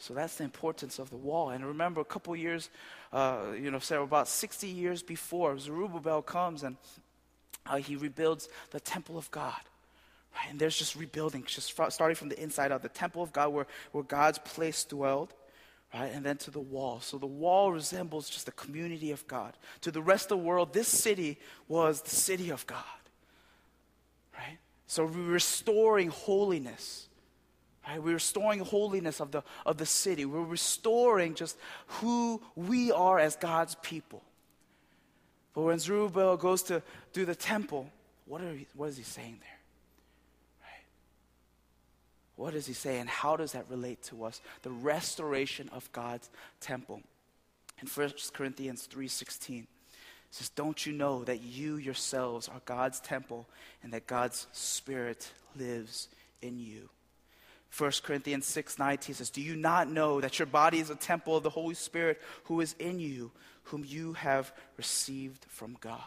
[0.03, 1.51] So that's the importance of the wall.
[1.51, 2.71] And remember, a couple years,
[3.13, 6.77] uh, you know, so about 60 years before, Zerubbabel comes and
[7.67, 9.61] uh, he rebuilds the temple of God.
[10.49, 13.67] And there's just rebuilding, just starting from the inside out, the temple of God where,
[13.93, 15.35] where God's place dwelled,
[15.93, 16.11] right?
[16.13, 17.01] And then to the wall.
[17.01, 19.55] So the wall resembles just the community of God.
[19.83, 22.79] To the rest of the world, this city was the city of God,
[24.35, 24.59] right?
[24.87, 27.09] So we're restoring holiness.
[27.87, 28.03] Right?
[28.03, 30.25] We're restoring holiness of the, of the city.
[30.25, 34.23] We're restoring just who we are as God's people.
[35.53, 37.91] But when Zerubbabel goes to do the temple,
[38.27, 39.52] what, are what is he saying there?
[42.37, 44.41] What does he say, and how does that relate to us?
[44.63, 47.03] The restoration of God's temple.
[47.81, 49.67] In 1 Corinthians 3:16,
[50.31, 53.49] says, "Don't you know that you yourselves are God's temple
[53.83, 56.09] and that God's spirit lives
[56.41, 56.89] in you?"
[57.71, 61.43] 1 Corinthians 6:19 says, "Do you not know that your body is a temple of
[61.43, 63.33] the Holy Spirit who is in you,
[63.65, 66.01] whom you have received from God?"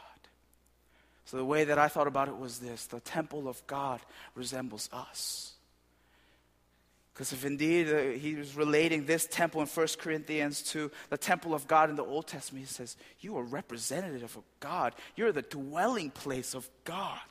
[1.25, 4.01] So the way that I thought about it was this, the temple of God
[4.35, 5.54] resembles us.
[7.15, 11.53] Because if indeed uh, he was relating this temple in 1 Corinthians to the temple
[11.53, 14.93] of God in the Old Testament, he says, You are representative of God.
[15.15, 17.21] You're the dwelling place of God.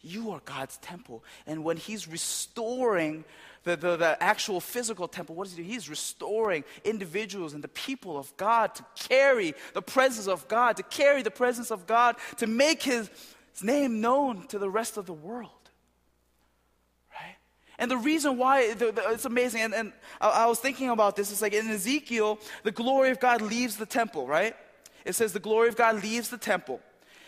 [0.00, 1.24] You are God's temple.
[1.44, 3.24] And when he's restoring
[3.64, 5.68] the, the, the, actual physical temple, what does he do?
[5.68, 10.84] He's restoring individuals and the people of God to carry the presence of God, to
[10.84, 13.10] carry the presence of God, to make his,
[13.54, 15.63] his name known to the rest of the world.
[17.78, 21.16] And the reason why the, the, it's amazing, and, and I, I, was thinking about
[21.16, 24.54] this, it's like in Ezekiel, the glory of God leaves the temple, right?
[25.04, 26.80] It says the glory of God leaves the temple.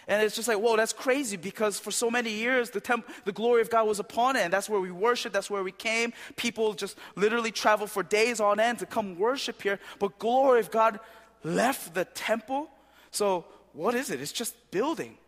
[0.08, 3.32] And it's just like, whoa, that's crazy because for so many years, the, temp- the
[3.32, 4.42] glory of God was upon it.
[4.42, 6.12] And that's where we worship, that's where we came.
[6.36, 9.80] People just literally travel for days on end to come worship here.
[9.98, 11.00] But glory of God
[11.42, 12.70] left the temple.
[13.10, 14.20] So what is it?
[14.20, 15.18] It's just building.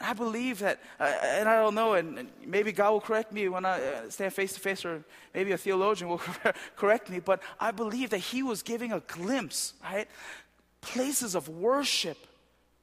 [0.00, 3.48] I believe that, uh, and I don't know, and, and, maybe God will correct me
[3.48, 6.22] when I uh, stand face to face, or maybe a theologian will
[6.76, 10.08] correct me, but I believe that He was giving a glimpse, right?
[10.80, 12.16] Places of worship,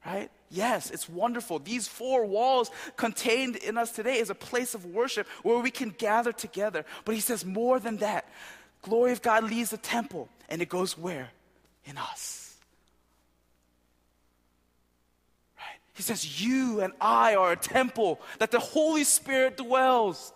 [0.05, 0.29] right?
[0.51, 1.57] Yes, it's wonderful.
[1.57, 5.89] These four walls contained in us today is a place of worship where we can
[5.89, 6.85] gather together.
[7.03, 8.25] But He says more than that.
[8.83, 11.31] Glory of God leaves the temple, and it goes where?
[11.83, 12.46] In us.
[15.97, 20.31] He says, You and I are a temple that the Holy Spirit dwells.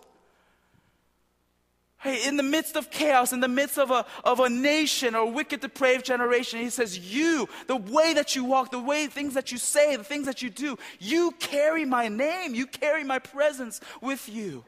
[2.04, 2.26] Right?
[2.26, 5.60] In the midst of chaos, in the midst of a, of a nation or wicked,
[5.60, 9.58] depraved generation, he says, You, the way that you walk, the way things that you
[9.58, 14.28] say, the things that you do, you carry my name, you carry my presence with
[14.28, 14.64] you.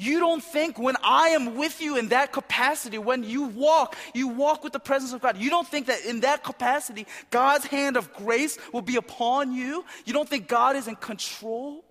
[0.00, 4.28] You don't think when I am with you in that capacity, when you walk, you
[4.28, 5.36] walk with the presence of God.
[5.36, 9.84] You don't think that in that capacity, God's hand of grace will be upon you.
[10.04, 11.84] You don't think God is in control.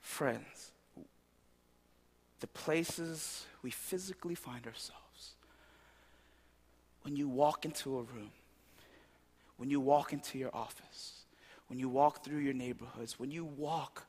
[0.00, 0.72] Friends,
[2.40, 5.05] the places we physically find ourselves
[7.06, 8.32] when you walk into a room,
[9.58, 11.22] when you walk into your office,
[11.68, 14.08] when you walk through your neighborhoods, when you walk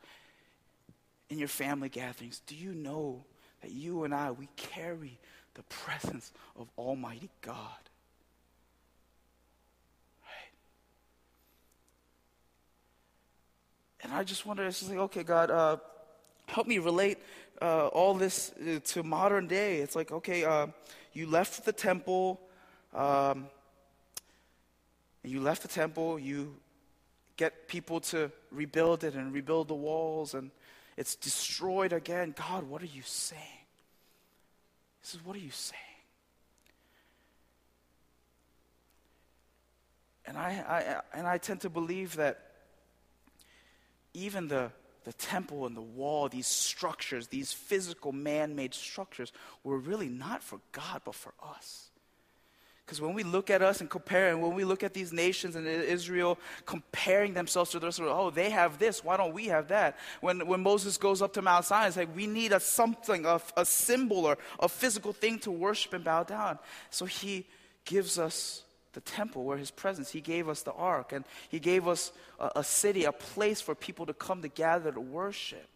[1.30, 3.24] in your family gatherings, do you know
[3.62, 5.20] that you and I, we carry
[5.54, 7.54] the presence of Almighty God?
[14.02, 15.78] And I just wonder, it's just like, okay, God, uh,
[16.48, 17.20] help me relate
[17.62, 19.82] uh, all this uh, to modern day.
[19.82, 20.68] It's like, okay, uh,
[21.14, 22.42] you left the temple
[22.98, 23.48] um,
[25.24, 26.56] you left the temple, you
[27.38, 30.50] get people to rebuild it and rebuild the walls, and
[30.98, 32.34] it's destroyed again.
[32.36, 33.42] God, what are you saying?
[35.02, 35.82] He says, What are you saying?
[40.26, 42.40] And I, I, and I tend to believe that
[44.14, 44.72] even the,
[45.06, 49.32] the temple and the wall, these structures, these physical man made structures,
[49.64, 51.87] were really not for God, but for us.
[52.88, 55.58] Because when we look at us and compare, and when we look at these nations
[55.58, 59.18] and Israel comparing themselves to the rest of the world, oh, they have this, why
[59.18, 59.98] don't we have that?
[60.22, 63.42] When, when Moses goes up to Mount Sinai, it's like we need a something, a,
[63.58, 66.60] a symbol or a physical thing to worship and bow down.
[66.90, 67.46] So he
[67.84, 68.64] gives us
[68.94, 72.52] the temple where his presence, he gave us the ark, and he gave us a,
[72.56, 75.68] a city, a place for people to come to gather to worship.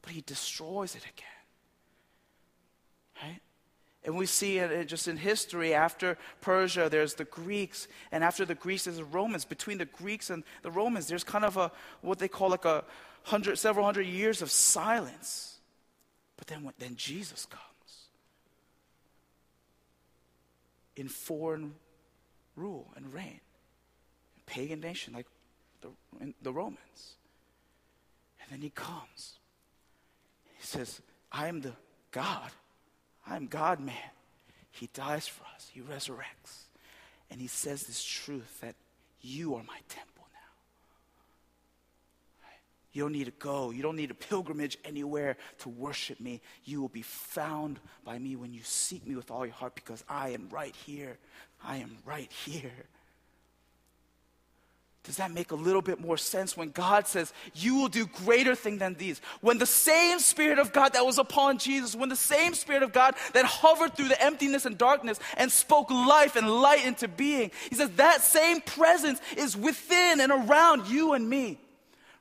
[0.00, 1.37] But he destroys it again.
[4.08, 8.54] And we see it just in history, after Persia, there's the Greeks, and after the
[8.54, 9.44] Greeks, there's the Romans.
[9.44, 12.84] Between the Greeks and the Romans, there's kind of a, what they call like a
[13.24, 15.58] hundred, several hundred years of silence.
[16.38, 18.08] But then, when, then Jesus comes
[20.96, 21.74] in foreign
[22.56, 23.40] rule and reign,
[24.46, 25.26] pagan nation like
[25.82, 25.90] the,
[26.40, 27.16] the Romans.
[28.40, 29.34] And then he comes.
[30.56, 31.74] He says, I am the
[32.10, 32.50] God
[33.28, 33.94] I'm God man.
[34.70, 36.66] He dies for us, He resurrects.
[37.30, 38.74] And He says this truth that
[39.20, 40.38] you are my temple now.
[42.92, 46.40] You don't need to go, you don't need a pilgrimage anywhere to worship me.
[46.64, 50.02] You will be found by me when you seek me with all your heart because
[50.08, 51.18] I am right here.
[51.62, 52.72] I am right here.
[55.08, 58.54] Does that make a little bit more sense when God says, You will do greater
[58.54, 59.22] things than these?
[59.40, 62.92] When the same Spirit of God that was upon Jesus, when the same Spirit of
[62.92, 67.50] God that hovered through the emptiness and darkness and spoke life and light into being,
[67.70, 71.58] He says, That same presence is within and around you and me.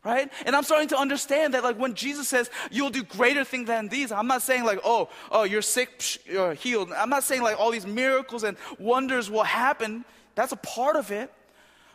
[0.05, 0.31] Right?
[0.45, 3.89] And I'm starting to understand that, like, when Jesus says, You'll do greater things than
[3.89, 6.93] these, I'm not saying, like, Oh, oh, you're sick, psh, you're healed.
[6.93, 10.05] I'm not saying, like, all these miracles and wonders will happen.
[10.35, 11.33] That's a part of it.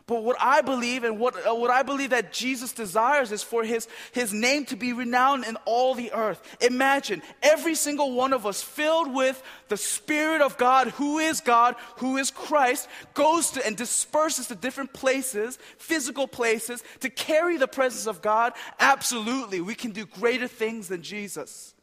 [0.07, 3.63] But what I believe and what, uh, what I believe that Jesus desires is for
[3.63, 6.43] his, his name to be renowned in all the earth.
[6.61, 11.77] Imagine every single one of us filled with the Spirit of God, who is God,
[11.99, 17.69] who is Christ, goes to and disperses to different places, physical places, to carry the
[17.69, 18.55] presence of God.
[18.81, 21.75] Absolutely, we can do greater things than Jesus.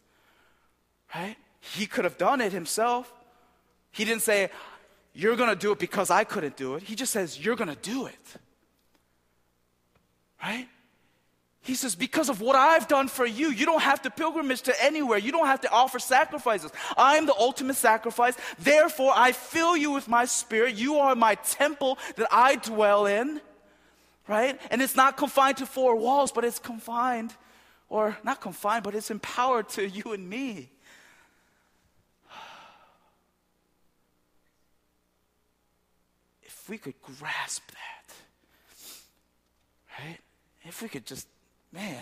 [1.16, 1.38] Right?
[1.62, 3.12] He could have done it himself.
[3.92, 4.50] He didn't say,
[5.20, 6.84] you're going to do it because I couldn't do it.
[6.84, 8.38] He just says, You're going to do it.
[10.42, 10.68] Right?
[11.62, 14.84] He says, Because of what I've done for you, you don't have to pilgrimage to
[14.84, 15.18] anywhere.
[15.18, 16.72] You don't have to offer sacrifices.
[16.96, 18.38] I am the ultimate sacrifice.
[18.60, 20.76] Therefore, I fill you with my spirit.
[20.76, 23.42] You are my temple that I dwell in.
[24.26, 24.58] Right?
[24.72, 27.34] And it's not confined to four walls, but it's confined,
[27.90, 30.70] or not confined, but it's empowered to you and me.
[36.70, 38.14] We could grasp that,
[40.00, 40.20] right?
[40.64, 41.28] If we could just,
[41.72, 42.02] man,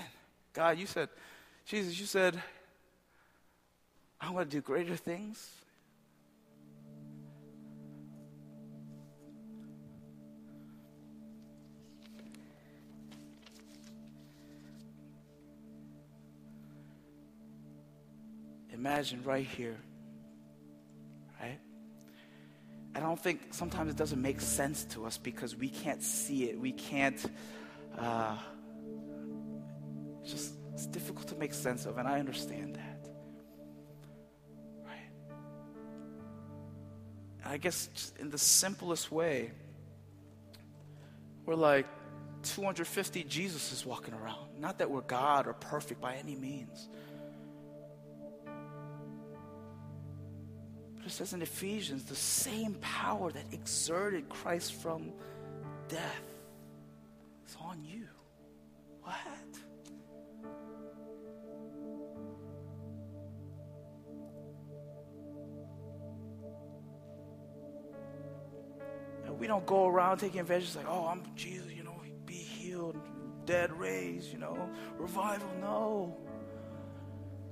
[0.53, 1.09] God, you said,
[1.65, 2.41] Jesus, you said,
[4.19, 5.51] I want to do greater things.
[18.73, 19.77] Imagine right here
[22.97, 26.59] I don't think sometimes it doesn't make sense to us because we can't see it.
[26.59, 27.23] We can't,
[27.95, 28.35] uh,
[30.25, 33.07] just, it's difficult to make sense of, and I understand that.
[34.83, 35.11] Right?
[37.45, 39.51] I guess in the simplest way,
[41.45, 41.85] we're like
[42.41, 44.59] 250 Jesuses walking around.
[44.59, 46.89] Not that we're God or perfect by any means.
[51.09, 55.11] Says in Ephesians the same power that exerted Christ from
[55.87, 56.23] death
[57.47, 58.07] is on you.
[59.01, 59.15] What?
[69.25, 72.97] And we don't go around taking advantage like, oh, I'm Jesus, you know, be healed,
[73.45, 75.49] dead raised, you know, revival.
[75.61, 76.17] No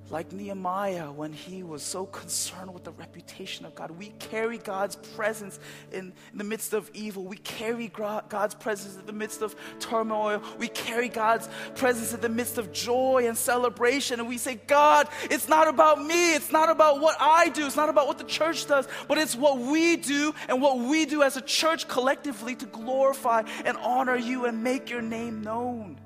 [0.09, 3.89] like Nehemiah when he was so concerned with the reputation of God.
[3.91, 5.59] We carry God's presence
[5.91, 7.25] in, in, the midst of evil.
[7.25, 10.43] We carry God's presence in the midst of turmoil.
[10.59, 14.19] We carry God's presence in the midst of joy and celebration.
[14.19, 16.35] And we say, God, it's not about me.
[16.35, 17.65] It's not about what I do.
[17.65, 21.05] It's not about what the church does, but it's what we do and what we
[21.05, 25.97] do as a church collectively to glorify and honor you and make your name known.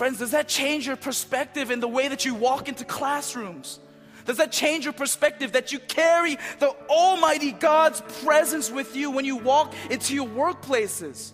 [0.00, 3.78] Friends, does that change your perspective in the way that you walk into classrooms?
[4.24, 9.26] Does that change your perspective that you carry the Almighty God's presence with you when
[9.26, 11.32] you walk into your workplaces?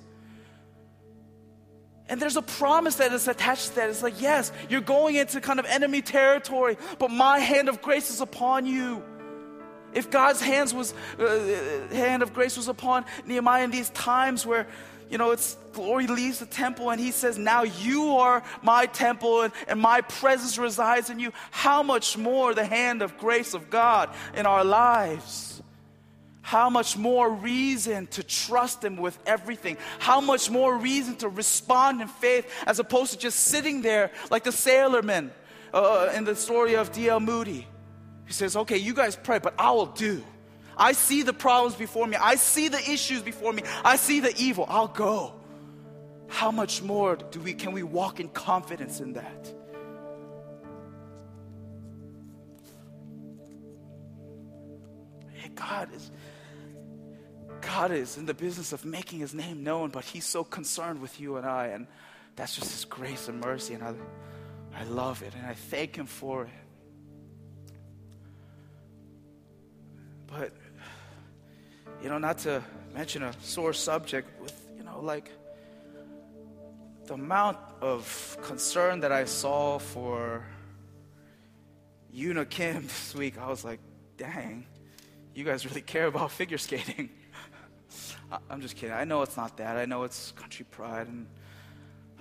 [2.09, 3.89] And there's a promise that is attached to that.
[3.89, 8.11] It's like, yes, you're going into kind of enemy territory, but my hand of grace
[8.11, 9.01] is upon you.
[9.95, 14.67] If God's hands was, uh, hand of grace was upon Nehemiah in these times where
[15.11, 19.43] you know, it's glory leaves the temple, and he says, Now you are my temple,
[19.43, 21.33] and, and my presence resides in you.
[21.51, 25.63] How much more the hand of grace of God in our lives?
[26.43, 29.77] How much more reason to trust Him with everything?
[29.99, 34.45] How much more reason to respond in faith as opposed to just sitting there like
[34.45, 35.31] the sailorman
[35.75, 37.19] uh, in the story of D.L.
[37.19, 37.67] Moody?
[38.27, 40.23] He says, Okay, you guys pray, but I will do.
[40.77, 42.17] I see the problems before me.
[42.17, 43.63] I see the issues before me.
[43.85, 44.67] I see the evil.
[44.69, 45.33] I'll go.
[46.29, 49.55] How much more do we can we walk in confidence in that?
[55.33, 56.11] Hey, God is
[57.61, 61.21] God is in the business of making his name known, but he's so concerned with
[61.21, 61.87] you and I, and
[62.35, 63.95] that's just his grace and mercy, and I,
[64.75, 66.51] I love it, and I thank him for it.
[70.27, 70.53] But
[72.03, 72.63] you know, not to
[72.95, 75.31] mention a sore subject with, you know, like
[77.07, 80.45] the amount of concern that I saw for
[82.15, 83.81] Yuna Kim this week, I was like,
[84.17, 84.67] dang,
[85.35, 87.11] you guys really care about figure skating.
[88.51, 88.95] I'm just kidding.
[88.95, 89.77] I know it's not that.
[89.77, 91.27] I know it's country pride and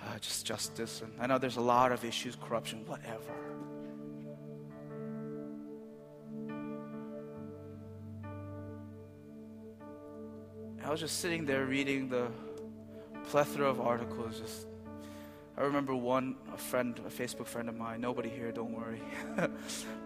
[0.03, 1.01] uh, just justice.
[1.01, 3.34] And I know there's a lot of issues, corruption, whatever.
[10.86, 12.27] I was just sitting there reading the
[13.29, 14.39] plethora of articles.
[14.39, 14.67] Just,
[15.57, 18.01] I remember one a friend, a Facebook friend of mine.
[18.01, 19.01] Nobody here, don't worry.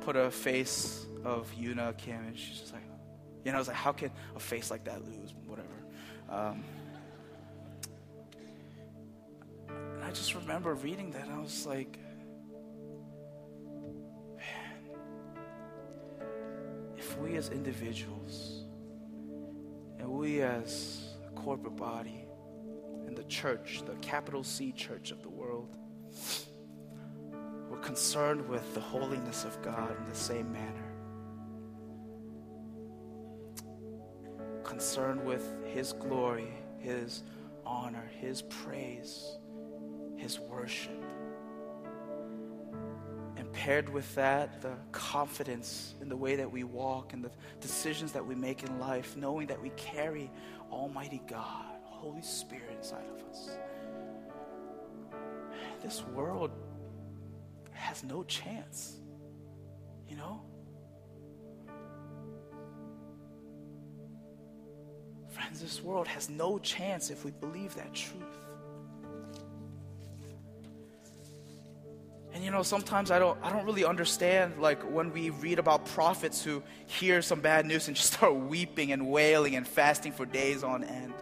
[0.01, 2.84] put a face of Yuna Kim, and she's just like,
[3.43, 5.34] you know, I was like, how can a face like that lose?
[5.47, 5.67] Whatever.
[6.30, 6.63] Um,
[9.67, 11.99] and I just remember reading that, and I was like,
[14.38, 14.95] man,
[16.97, 18.59] if we as individuals
[20.00, 22.26] and we, as a corporate body,
[23.06, 25.76] and the church, the capital C church of the world,
[27.70, 30.93] we're concerned with the holiness of God in the same manner.
[34.64, 37.24] Concerned with His glory, His
[37.66, 39.38] honor, His praise,
[40.16, 41.04] His worship
[43.70, 47.30] paired with that, the confidence in the way that we walk and the
[47.61, 50.32] decisions that we make in life, knowing that we carry
[50.72, 53.51] Almighty God, Holy Spirit inside of us.
[55.84, 56.49] This world
[57.74, 58.97] has no chance,
[60.07, 60.41] you know?
[65.30, 68.49] Friends, this world has no chance if we believe that truth.
[72.50, 76.43] You know, sometimes I don't I don't really understand like when we read about prophets
[76.43, 80.64] who hear some bad news and just start weeping and wailing and fasting for days
[80.64, 81.14] on end.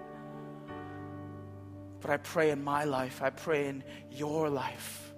[1.99, 5.13] But I pray in my life, I pray in your life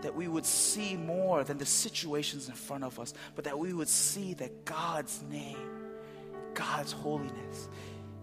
[0.00, 3.74] that we would see more than the situations in front of us, but that we
[3.74, 5.68] would see that God's name,
[6.54, 7.68] God's holiness,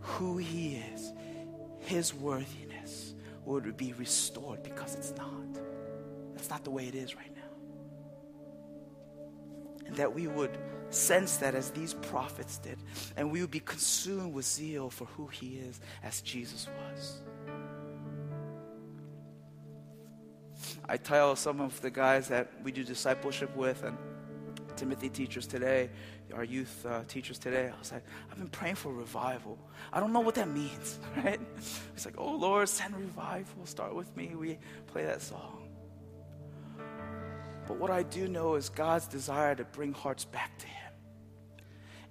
[0.02, 1.14] who He is,
[1.78, 3.14] His worthiness
[3.46, 5.69] would be restored because it's not.
[6.40, 7.42] That's not the way it is right now.
[9.88, 10.58] And that we would
[10.90, 12.78] sense that as these prophets did,
[13.18, 17.20] and we would be consumed with zeal for who He is as Jesus was.
[20.88, 23.98] I tell some of the guys that we do discipleship with and
[24.78, 25.90] Timothy teachers today,
[26.34, 29.58] our youth uh, teachers today, I was like, I've been praying for revival.
[29.92, 31.42] I don't know what that means, right?
[31.94, 33.66] It's like, oh Lord, send revival.
[33.66, 34.36] Start with me.
[34.36, 35.69] We play that song.
[37.70, 40.92] But what I do know is God's desire to bring hearts back to Him.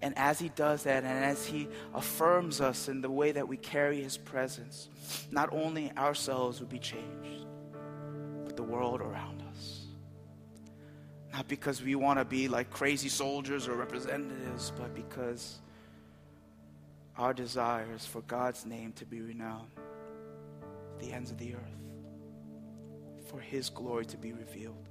[0.00, 3.56] And as He does that, and as He affirms us in the way that we
[3.56, 4.88] carry His presence,
[5.32, 7.44] not only ourselves will be changed,
[8.44, 9.86] but the world around us.
[11.32, 15.58] Not because we want to be like crazy soldiers or representatives, but because
[17.16, 19.72] our desire is for God's name to be renowned
[20.92, 21.82] at the ends of the earth,
[23.28, 24.87] for His glory to be revealed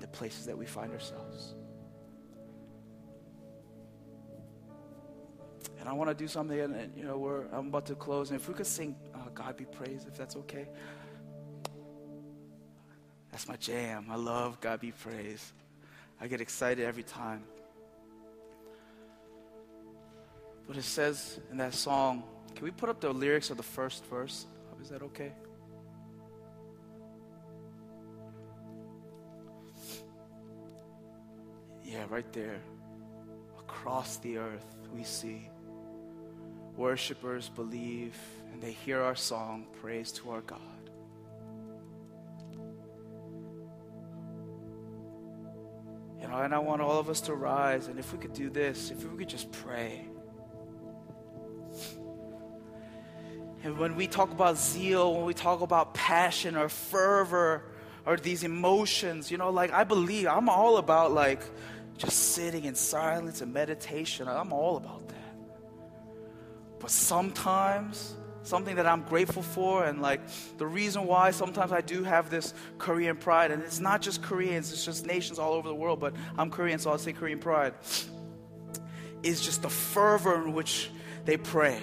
[0.00, 1.54] the places that we find ourselves.
[5.78, 8.30] And I want to do something, and you know, we're I'm about to close.
[8.30, 10.68] And if we could sing uh, "God Be Praised," if that's okay,
[13.30, 14.06] that's my jam.
[14.10, 15.52] I love "God Be Praised."
[16.20, 17.44] I get excited every time.
[20.66, 22.22] But it says in that song,
[22.54, 24.46] can we put up the lyrics of the first verse?
[24.82, 25.32] Is that okay?
[31.90, 32.60] Yeah, right there.
[33.58, 35.48] Across the earth, we see
[36.76, 38.16] worshipers believe
[38.52, 40.60] and they hear our song, Praise to our God.
[46.20, 48.50] You know, and I want all of us to rise, and if we could do
[48.50, 50.06] this, if we could just pray.
[53.64, 57.64] And when we talk about zeal, when we talk about passion or fervor
[58.06, 61.42] or these emotions, you know, like I believe, I'm all about like
[62.00, 64.26] just sitting in silence and meditation.
[64.26, 65.16] I'm all about that.
[66.78, 70.22] But sometimes, something that I'm grateful for, and like
[70.56, 74.72] the reason why sometimes I do have this Korean pride, and it's not just Koreans,
[74.72, 77.74] it's just nations all over the world, but I'm Korean, so I'll say Korean pride,
[79.22, 80.90] is just the fervor in which
[81.26, 81.80] they pray,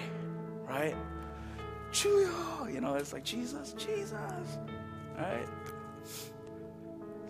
[0.68, 0.96] right?
[1.92, 4.58] Chuyo, you know, it's like Jesus, Jesus,
[5.16, 5.46] right?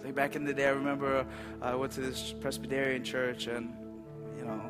[0.05, 1.25] Like back in the day, I remember uh,
[1.65, 3.75] I went to this Presbyterian church, and
[4.37, 4.61] you know,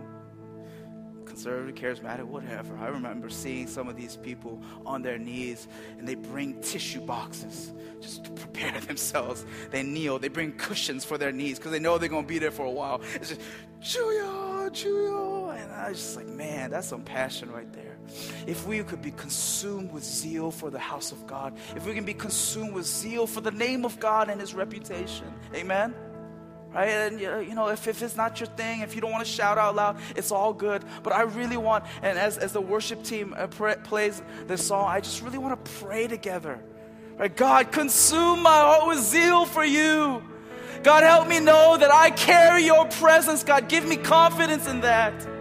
[1.39, 2.77] conservative, charismatic, whatever.
[2.79, 5.69] I remember seeing some of these people on their knees
[5.99, 9.45] and they bring tissue boxes just to prepare themselves.
[9.71, 12.39] They kneel, they bring cushions for their knees because they know they're going to be
[12.39, 13.03] there for a while.
[13.15, 13.41] It's just,
[13.81, 15.57] Chuyo, Chuyo.
[15.57, 17.98] And I was just like, man, that's some passion right there.
[18.47, 22.05] If we could be consumed with zeal for the house of God, if we can
[22.05, 25.95] be consumed with zeal for the name of God and his reputation, amen?
[26.73, 26.89] right?
[26.89, 29.59] And you know, if, if it's not your thing, if you don't want to shout
[29.59, 30.85] out loud, it's all good.
[31.03, 35.01] But I really want, and as, as the worship team uh, plays this song, I
[35.01, 36.61] just really want to pray together.
[37.17, 37.35] Right?
[37.35, 40.23] God, consume my heart with zeal for you.
[40.83, 43.43] God, help me know that I carry your presence.
[43.43, 45.38] God, give me confidence in that.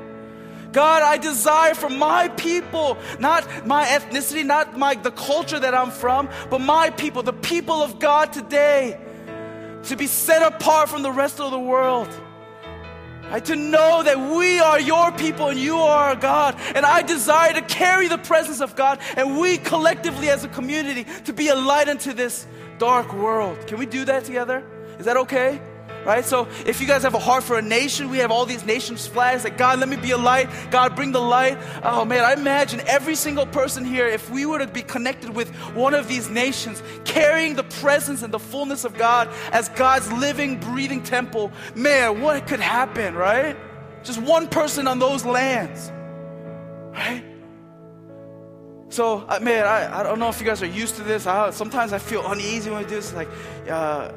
[0.72, 5.92] God, I desire for my people, not my ethnicity, not my the culture that I'm
[5.92, 9.00] from, but my people, the people of God today
[9.84, 12.10] to be set apart from the rest of the world.
[13.30, 13.44] Right?
[13.46, 16.56] To know that we are your people and you are our God.
[16.76, 21.06] And I desire to carry the presence of God and we collectively as a community
[21.26, 22.48] to be a light into this
[22.78, 23.68] dark world.
[23.68, 24.64] Can we do that together?
[24.98, 25.60] Is that okay?
[26.08, 26.24] Right?
[26.24, 29.06] So if you guys have a heart for a nation, we have all these nations
[29.06, 30.50] flags like, God, let me be a light.
[30.72, 31.58] God, bring the light.
[31.84, 35.54] Oh man, I imagine every single person here, if we were to be connected with
[35.76, 40.62] one of these nations, carrying the presence and the fullness of God as God's living,
[40.62, 43.58] breathing temple, man, what could happen, right?
[44.04, 45.92] Just one person on those lands,
[46.94, 47.26] right?
[48.90, 51.28] So, uh, man, I, I don't know if you guys are used to this.
[51.28, 53.14] I, sometimes I feel uneasy when we do this.
[53.14, 53.28] Like,
[53.70, 54.14] uh,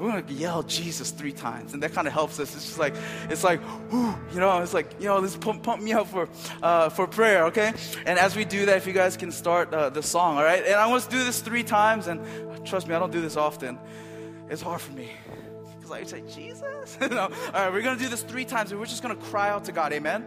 [0.00, 2.54] we're gonna yell Jesus three times, and that kind of helps us.
[2.54, 2.94] It's just like
[3.28, 6.28] it's like, whew, you know, it's like you know, let's pump, pump me up for
[6.62, 7.72] uh, for prayer, okay?
[8.06, 10.64] And as we do that, if you guys can start uh, the song, all right?
[10.64, 12.20] And I want to do this three times, and
[12.66, 13.78] trust me, I don't do this often.
[14.48, 15.10] It's hard for me
[15.76, 16.98] because I say Jesus.
[17.10, 17.20] no.
[17.20, 19.72] All right, we're gonna do this three times, and we're just gonna cry out to
[19.72, 19.92] God.
[19.92, 20.24] Amen.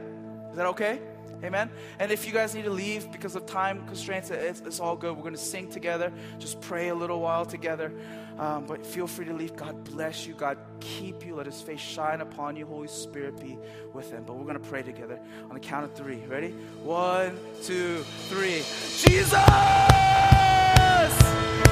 [0.52, 1.00] Is that okay?
[1.44, 1.70] Amen.
[2.00, 5.16] And if you guys need to leave because of time constraints, it's, it's all good.
[5.16, 7.92] We're going to sing together, just pray a little while together.
[8.38, 9.56] Um, but feel free to leave.
[9.56, 10.34] God bless you.
[10.34, 11.36] God keep you.
[11.36, 12.66] Let his face shine upon you.
[12.66, 13.58] Holy Spirit be
[13.94, 14.24] with them.
[14.26, 15.20] But we're going to pray together
[15.50, 16.24] on the count of three.
[16.28, 16.52] Ready?
[16.84, 18.64] One, two, three.
[18.98, 19.34] Jesus!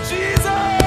[0.09, 0.82] Jesus!